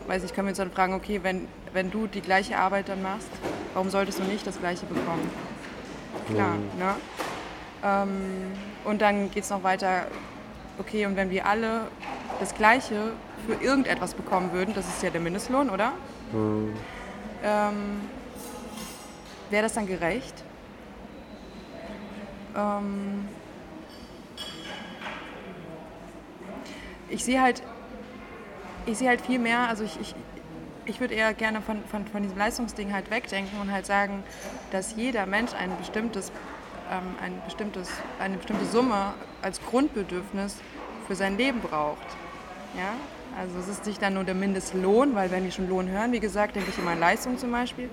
[0.06, 3.02] weiß ich, können wir uns dann fragen, okay, wenn, wenn du die gleiche Arbeit dann
[3.02, 3.28] machst,
[3.74, 5.30] warum solltest du nicht das gleiche bekommen?
[6.28, 6.94] Klar, ne?
[7.84, 8.52] Ähm,
[8.84, 10.06] und dann geht es noch weiter,
[10.78, 11.82] okay, und wenn wir alle
[12.40, 13.12] das Gleiche
[13.46, 15.92] für irgendetwas bekommen würden, das ist ja der Mindestlohn, oder?
[17.44, 18.00] Ähm,
[19.52, 20.32] Wäre das dann gerecht?
[22.56, 23.28] Ähm,
[27.10, 27.62] ich sehe halt,
[28.86, 30.14] ich halt viel mehr, also ich, ich,
[30.86, 34.24] ich würde eher gerne von, von, von diesem Leistungsding halt wegdenken und halt sagen,
[34.70, 36.32] dass jeder Mensch ein bestimmtes,
[36.90, 37.90] ähm, ein bestimmtes,
[38.20, 40.56] eine bestimmte Summe als Grundbedürfnis
[41.06, 42.08] für sein Leben braucht.
[42.74, 42.94] Ja?
[43.38, 46.20] Also es ist nicht dann nur der Mindestlohn, weil wenn wir schon Lohn hören, wie
[46.20, 47.90] gesagt, denke ich immer an Leistung zum Beispiel,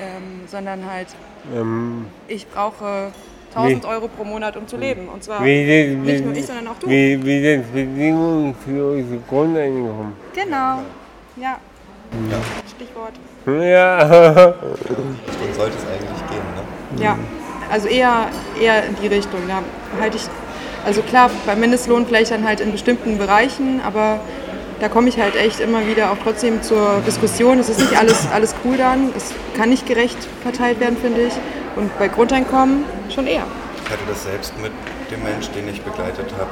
[0.00, 1.08] ähm, sondern halt,
[1.54, 3.10] Ähm, ich brauche
[3.54, 5.08] 1000 Wie- Euro pro Monat, um zu leben.
[5.08, 6.88] Und zwar wie, sind- nicht nur ich, sondern auch du.
[6.88, 10.12] Wie, wie sind Bedingungen für unser Grundeinkommen?
[10.34, 10.82] Genau,
[11.36, 11.58] ja.
[12.74, 13.12] Stichwort.
[13.46, 14.54] Ja, Dann
[15.56, 17.02] sollte es eigentlich gehen, ne?
[17.04, 17.16] Ja,
[17.70, 18.26] also eher,
[18.60, 19.40] eher in die Richtung.
[19.48, 19.62] Da
[20.00, 20.24] halte ich,
[20.84, 24.20] also klar, beim Mindestlohn vielleicht dann halt in bestimmten Bereichen, aber
[24.80, 27.58] da komme ich halt echt immer wieder auch trotzdem zur Diskussion.
[27.58, 31.34] Es ist nicht alles, alles cool dann, es kann nicht gerecht verteilt werden, finde ich.
[31.76, 33.44] Und bei Grundeinkommen schon eher.
[33.84, 34.72] Ich hatte das selbst mit
[35.10, 36.50] dem Mensch, den ich begleitet habe,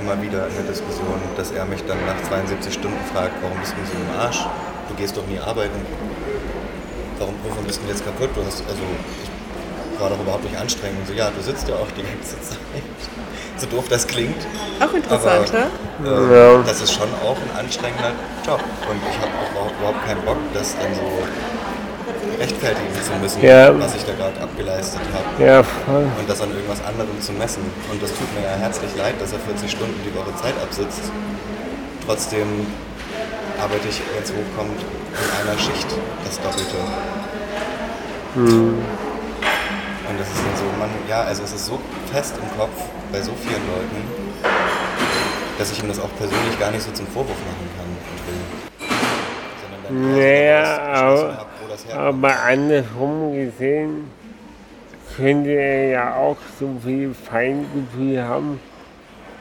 [0.00, 3.72] immer wieder in der Diskussion, dass er mich dann nach 72 Stunden fragt, warum bist
[3.72, 4.46] du so im Arsch?
[4.88, 5.80] Du gehst doch nie arbeiten.
[7.18, 8.30] Warum, wovon bist du jetzt kaputt?
[8.34, 8.82] Du hast, also,
[9.24, 9.29] ich
[10.00, 11.06] gerade auch überhaupt nicht anstrengend.
[11.06, 12.58] So, ja, du sitzt ja auch die ganze Zeit.
[13.60, 14.40] So doof das klingt.
[14.80, 16.32] Auch interessant, aber, ne?
[16.32, 16.62] äh, Ja.
[16.64, 18.12] Das ist schon auch ein anstrengender
[18.46, 18.58] Job.
[18.88, 21.04] Und ich habe auch überhaupt, überhaupt keinen Bock, das dann so
[22.40, 23.78] rechtfertigen zu müssen, Ja.
[23.78, 25.44] was ich da gerade abgeleistet habe.
[25.44, 26.08] Ja, voll.
[26.18, 27.60] Und das an irgendwas anderem zu messen.
[27.92, 31.12] Und das tut mir ja herzlich leid, dass er 40 Stunden die Woche Zeit absitzt.
[32.06, 32.64] Trotzdem
[33.60, 35.88] arbeite ich, wenn es hochkommt, in einer Schicht
[36.24, 36.80] das Doppelte.
[40.10, 41.78] Und das ist dann so, man, ja, also es ist so
[42.12, 42.72] fest im Kopf
[43.12, 44.02] bei so vielen Leuten,
[45.56, 48.42] dass ich ihm das auch persönlich gar nicht so zum Vorwurf machen kann und will.
[49.62, 52.24] Sondern dann Naja, aber, Geschlossen hab, wo das herkommt.
[52.24, 54.10] aber andersrum gesehen
[55.16, 58.58] könnte er ja auch so viel Feingefühl haben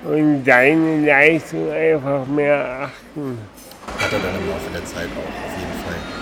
[0.04, 3.40] und deine Leistung einfach mehr achten.
[3.98, 6.19] Hat er dann im Laufe der Zeit auch, auf jeden Fall.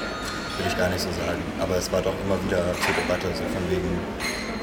[0.57, 1.41] Will ich gar nicht so sagen.
[1.61, 3.99] Aber es war doch immer wieder zur Debatte, so von wegen,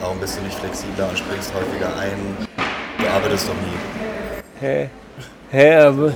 [0.00, 2.36] warum bist du nicht flexibler und springst häufiger ein?
[2.98, 3.78] Du arbeitest doch nie.
[4.60, 4.88] Hä?
[5.50, 6.12] Hä, aber,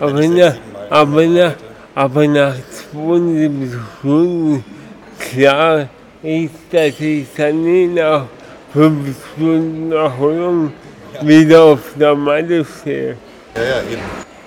[0.00, 0.54] aber, ich nach,
[0.88, 1.54] aber, nach,
[1.94, 2.54] aber nach
[2.92, 4.64] 72 Stunden
[5.18, 5.88] klar
[6.22, 8.26] ist, dass ich dann nach
[8.72, 10.72] 5 Stunden Erholung
[11.20, 13.16] wieder auf der Matte stehe.
[13.54, 13.82] Ja, ja,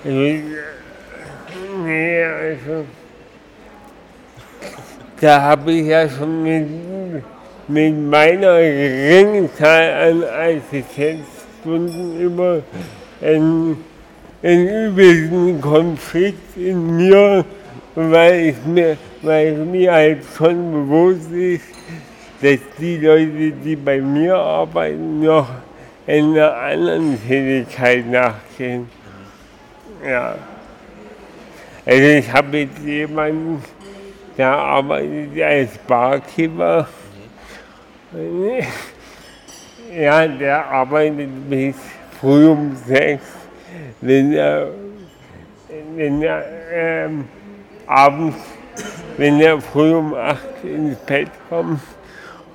[0.04, 0.56] eben.
[1.84, 2.84] Nee, also,
[5.22, 6.66] da habe ich ja schon mit,
[7.68, 12.62] mit meiner geringen Zahl an Assistenzstunden über
[13.20, 13.76] einen,
[14.42, 17.44] einen übelsten Konflikt in mir,
[17.94, 21.66] weil, ich mir, weil mir halt schon bewusst ist,
[22.40, 25.48] dass die Leute, die bei mir arbeiten, noch
[26.04, 28.88] einer anderen Tätigkeit nachgehen.
[30.04, 30.34] Ja.
[31.86, 33.62] Also ich habe jetzt jemanden,
[34.36, 36.88] der arbeitet als Barkeeper.
[39.94, 41.76] Ja, der arbeitet bis
[42.20, 43.24] früh um sechs.
[44.00, 44.68] Wenn er,
[45.96, 47.24] wenn er ähm,
[47.86, 48.36] abends,
[49.16, 51.80] wenn er früh um acht ins Bett kommt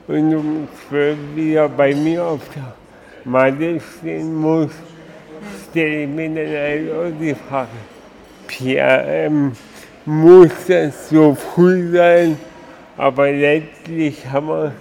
[0.07, 2.73] und um zwölf wieder bei mir auf der
[3.23, 4.71] Matte stehen muss,
[5.69, 7.69] stelle ich mir dann auch die Frage,
[8.47, 9.51] Pierre, ähm,
[10.07, 12.37] muss das so früh sein?
[12.95, 14.71] Aber letztlich haben wir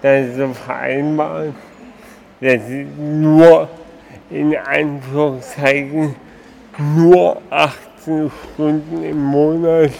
[0.00, 1.54] das so vereinbart,
[2.40, 3.68] dass es nur
[4.30, 6.14] in Anführungszeichen
[6.96, 9.90] nur 18 Stunden im Monat,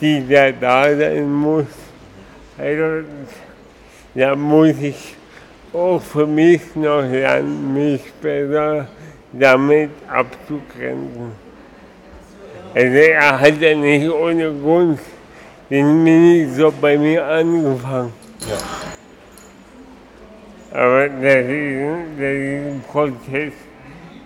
[0.00, 1.66] die der da sein muss.
[2.56, 3.06] Also
[4.14, 5.16] da muss ich
[5.72, 8.86] auch für mich noch lernen, mich besser
[9.32, 11.43] damit abzugrenzen.
[12.74, 14.98] Also er hat ja nicht ohne Grund
[15.70, 18.12] den Minijob bei mir angefangen.
[18.48, 18.56] Ja.
[20.72, 23.52] Aber das ist, das ist ein Prozess,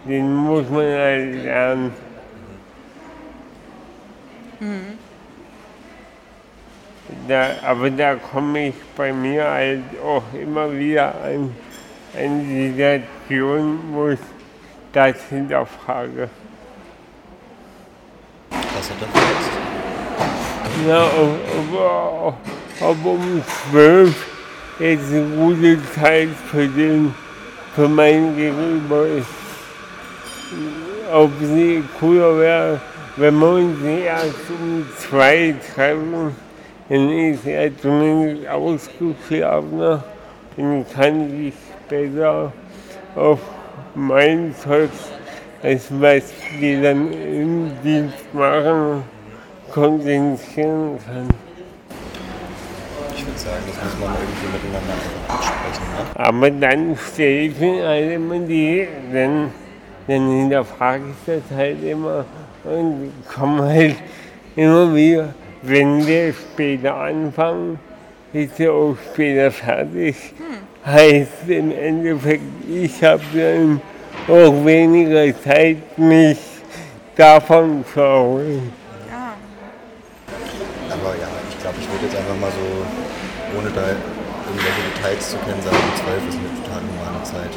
[0.07, 1.93] den muss man halt lernen.
[7.29, 11.55] Da, aber da komme ich bei mir halt auch immer wieder an,
[12.17, 14.19] an Situationen, wo ich
[14.93, 16.31] das hinterfrage.
[18.79, 19.51] Was hat er verletzt?
[21.19, 22.35] Ob,
[22.81, 24.15] ob, ob um zwölf
[24.79, 27.13] jetzt eine gute Zeit für den,
[27.75, 29.27] für mein Gegenüber ist.
[31.13, 32.81] Ob es nicht cooler wäre,
[33.17, 36.37] wenn wir uns erst um zwei treffen,
[36.89, 40.05] dann ist er zumindest ausgeschlafener
[40.57, 41.55] und kann sich
[41.89, 42.53] besser
[43.17, 43.41] auf
[43.97, 44.91] mein Zeug,
[45.63, 49.03] als was wir dann im Dienst machen,
[49.73, 51.29] konzentrieren kann.
[53.15, 54.95] Ich würde sagen, das muss man irgendwie miteinander
[55.29, 55.85] absprechen.
[55.93, 56.27] Ne?
[56.27, 59.53] Aber dann stelle ich mir halt immer die, dann,
[60.07, 62.25] dann hinterfrage ich das halt immer
[62.65, 63.97] und komme halt
[64.55, 67.79] immer wieder, wenn wir später anfangen,
[68.33, 70.17] ist er auch später fertig.
[70.85, 73.81] Heißt im Endeffekt, ich habe dann
[74.29, 76.39] auch weniger Zeit, mich
[77.17, 78.73] davon zu erholen.
[79.09, 79.35] Ja.
[80.93, 83.97] Aber ja, ich glaube, ich würde jetzt einfach mal so, ohne da
[84.47, 87.53] irgendwelche Details zu kennen, sagen, um 12 ist eine total normale Zeit.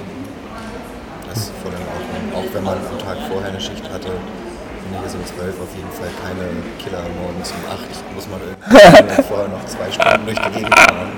[1.28, 2.24] Das ist voll in Ordnung.
[2.36, 5.72] Auch wenn man am Tag vorher eine Schicht hatte, finde ich, ist um 12 auf
[5.76, 6.47] jeden Fall keine
[6.80, 7.03] Killer.
[7.19, 11.11] Morgens um 8 muss man irgendwie vorher noch zwei Stunden durch die Gegend fahren.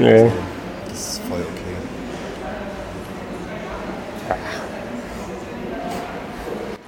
[0.00, 0.28] Ja.
[0.88, 1.63] Das ist voll okay.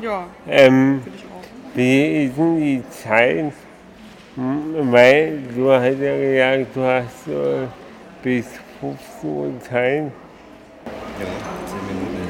[0.00, 1.76] Ja, Ähm, finde ich auch.
[1.76, 3.52] Wie ist denn die Zeit?
[4.36, 6.16] Hm, Weil du hast ja
[6.54, 7.68] gesagt, du hast so
[8.22, 8.46] bis
[8.80, 10.02] 15 Uhr Zeit.
[11.18, 11.26] Ja,
[11.66, 12.20] 10 Minuten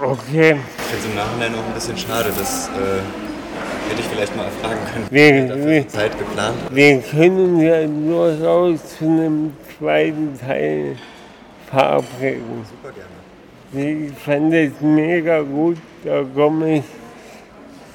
[0.00, 0.12] noch.
[0.12, 0.56] Okay.
[0.78, 4.44] Ich finde es im Nachhinein auch ein bisschen schade, das äh, hätte ich vielleicht mal
[4.46, 5.06] erfragen können.
[5.10, 6.56] Wir, Dafür wir, Zeit geplant.
[6.70, 10.96] wir können ja durchaus zu einem zweiten Teil
[11.72, 12.64] verabreden.
[12.68, 14.06] Super gerne.
[14.06, 15.78] Ich fand es mega gut.
[16.04, 16.84] Da komme ich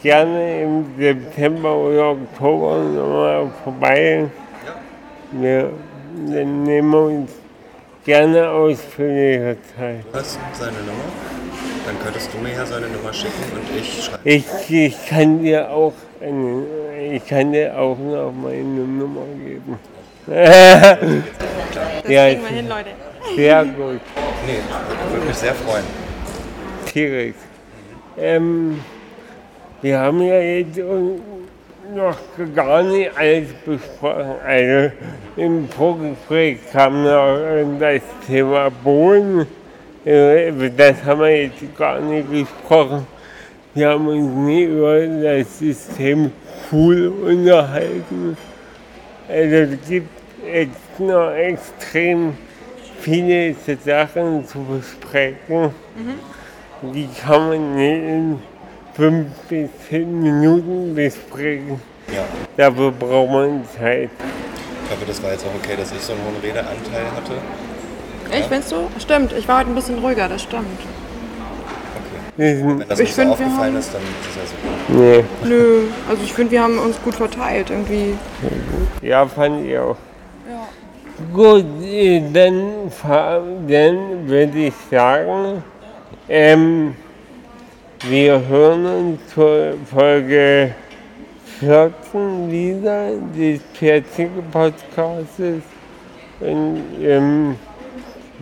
[0.02, 4.26] gerne im September oder Oktober nochmal vorbei.
[4.66, 5.40] Ja.
[5.40, 5.70] Wir,
[6.34, 7.32] dann nehmen wir uns
[8.04, 10.04] gerne ausführlicher Zeit.
[10.12, 11.06] Du hast seine Nummer.
[11.86, 14.22] Dann könntest du mir ja seine Nummer schicken und ich schreibe.
[14.28, 16.64] Ich, ich kann dir auch eine,
[17.14, 19.80] ich kann dir auch noch meine Nummer geben.
[22.04, 22.90] Das Ja, kriegen wir hin, Leute.
[23.36, 24.02] Sehr gut.
[24.46, 24.60] Nee,
[25.12, 25.84] würde mich sehr freuen.
[26.86, 27.38] T-Rex.
[28.18, 28.80] Ähm,
[29.82, 30.80] wir haben ja jetzt
[31.96, 32.18] noch
[32.56, 34.36] gar nicht alles besprochen.
[34.46, 34.92] Also
[35.36, 37.38] im Vorgespräch kam noch
[37.80, 39.46] das Thema Bohnen.
[40.06, 43.06] Äh, Das haben wir jetzt gar nicht gesprochen.
[43.74, 46.32] Wir haben uns nie über das System
[46.70, 48.36] Schul unterhalten.
[49.30, 50.10] Also es gibt
[50.52, 52.36] jetzt noch extrem
[53.00, 55.72] viele Sachen zu besprechen.
[56.82, 58.40] Die kann man nicht in
[58.94, 61.80] fünf bis zehn Minuten besprechen.
[62.14, 62.24] Ja.
[62.56, 64.10] Dafür braucht man Zeit.
[64.86, 67.34] Ich hoffe, das war jetzt auch okay, dass ich so einen hohen Redeanteil hatte.
[68.38, 68.90] Ich findest du?
[69.00, 70.66] Stimmt, ich war heute ein bisschen ruhiger, das stimmt.
[72.38, 75.00] Das ein- Wenn das Ich so find, aufgefallen haben- ist, dann ist es ja super.
[75.00, 75.24] nee.
[75.50, 78.16] Nö, also ich finde, wir haben uns gut verteilt irgendwie.
[79.02, 79.96] Ja, fand ich auch.
[80.50, 80.68] Ja.
[81.18, 82.92] Gut, äh, dann,
[83.68, 85.64] dann würde ich sagen,
[86.30, 86.96] ähm,
[88.08, 90.76] wir hören uns zur Folge
[91.60, 95.64] 14 wieder des 40 Podcastes
[96.40, 97.56] und ähm,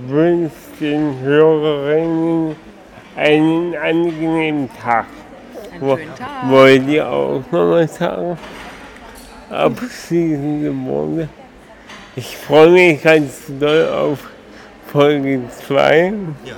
[0.07, 0.51] wünsche
[0.81, 2.57] den Hörerinnen
[3.15, 5.05] einen angenehmen Tag.
[5.71, 6.49] Einen schönen Tag.
[6.49, 8.37] Wollt ihr auch noch was sagen?
[9.49, 11.29] Abschließende Worte.
[12.15, 14.19] Ich freue mich ganz doll auf
[14.91, 16.13] Folge 2,
[16.45, 16.55] Ja.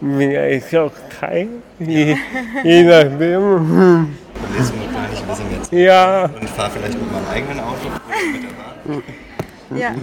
[0.00, 1.48] vielleicht auch 3,
[1.78, 2.16] je,
[2.64, 3.18] je nachdem.
[3.20, 4.16] Dann
[4.56, 5.72] lesen wir wahrscheinlich ein bisschen Zeit.
[5.72, 7.88] Ja, Und fahre vielleicht mit meinem eigenen Auto
[8.32, 9.78] mit der Bahn.
[9.78, 9.94] Ja.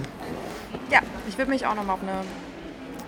[0.90, 2.24] Ja, ich würde mich auch noch mal auf eine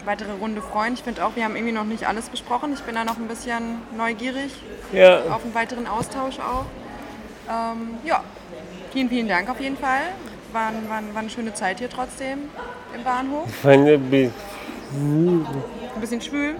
[0.06, 0.94] weitere Runde freuen.
[0.94, 2.74] Ich finde auch, wir haben irgendwie noch nicht alles besprochen.
[2.74, 4.52] Ich bin da noch ein bisschen neugierig
[4.94, 6.66] ja, auf einen weiteren Austausch auch.
[7.50, 8.24] Ähm, ja,
[8.94, 10.02] vielen, vielen Dank auf jeden Fall.
[10.52, 12.39] War, war, war eine schöne Zeit hier trotzdem
[12.95, 13.50] im Bahnhof.
[13.62, 14.32] fand ich bis
[14.93, 15.45] Ein
[16.02, 16.56] bisschen schwül.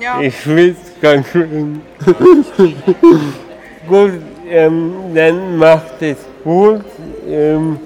[0.00, 1.80] Ja, Ich schwitze ganz schön.
[3.88, 4.12] gut,
[4.48, 6.84] ähm, dann macht es gut.
[7.26, 7.78] Ähm,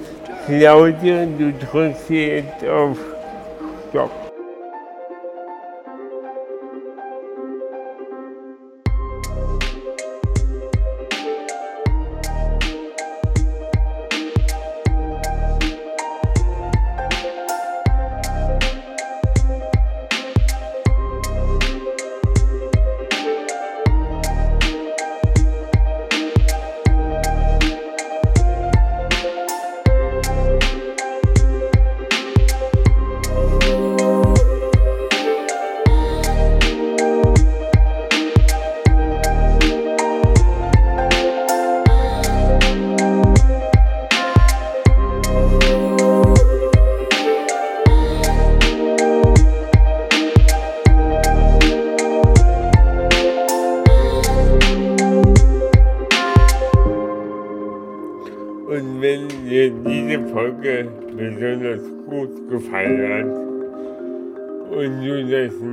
[0.47, 2.97] Claudia, du drückst jetzt auf
[3.91, 4.11] Stopp.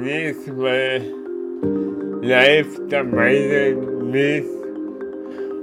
[0.07, 1.01] Das nächste Mal
[2.21, 3.77] live dabei sein
[4.13, 4.49] willst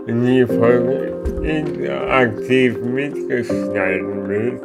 [0.07, 4.63] und die Folge interaktiv mitgestalten willst,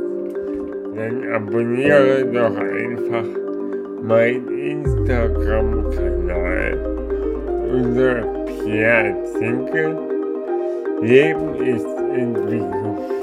[0.95, 3.23] dann abonniere doch einfach
[4.03, 6.77] meinen Instagram-Kanal
[7.71, 8.21] unter
[8.63, 9.97] Pierre Zinke.
[11.01, 13.18] Leben ist Entwicklung.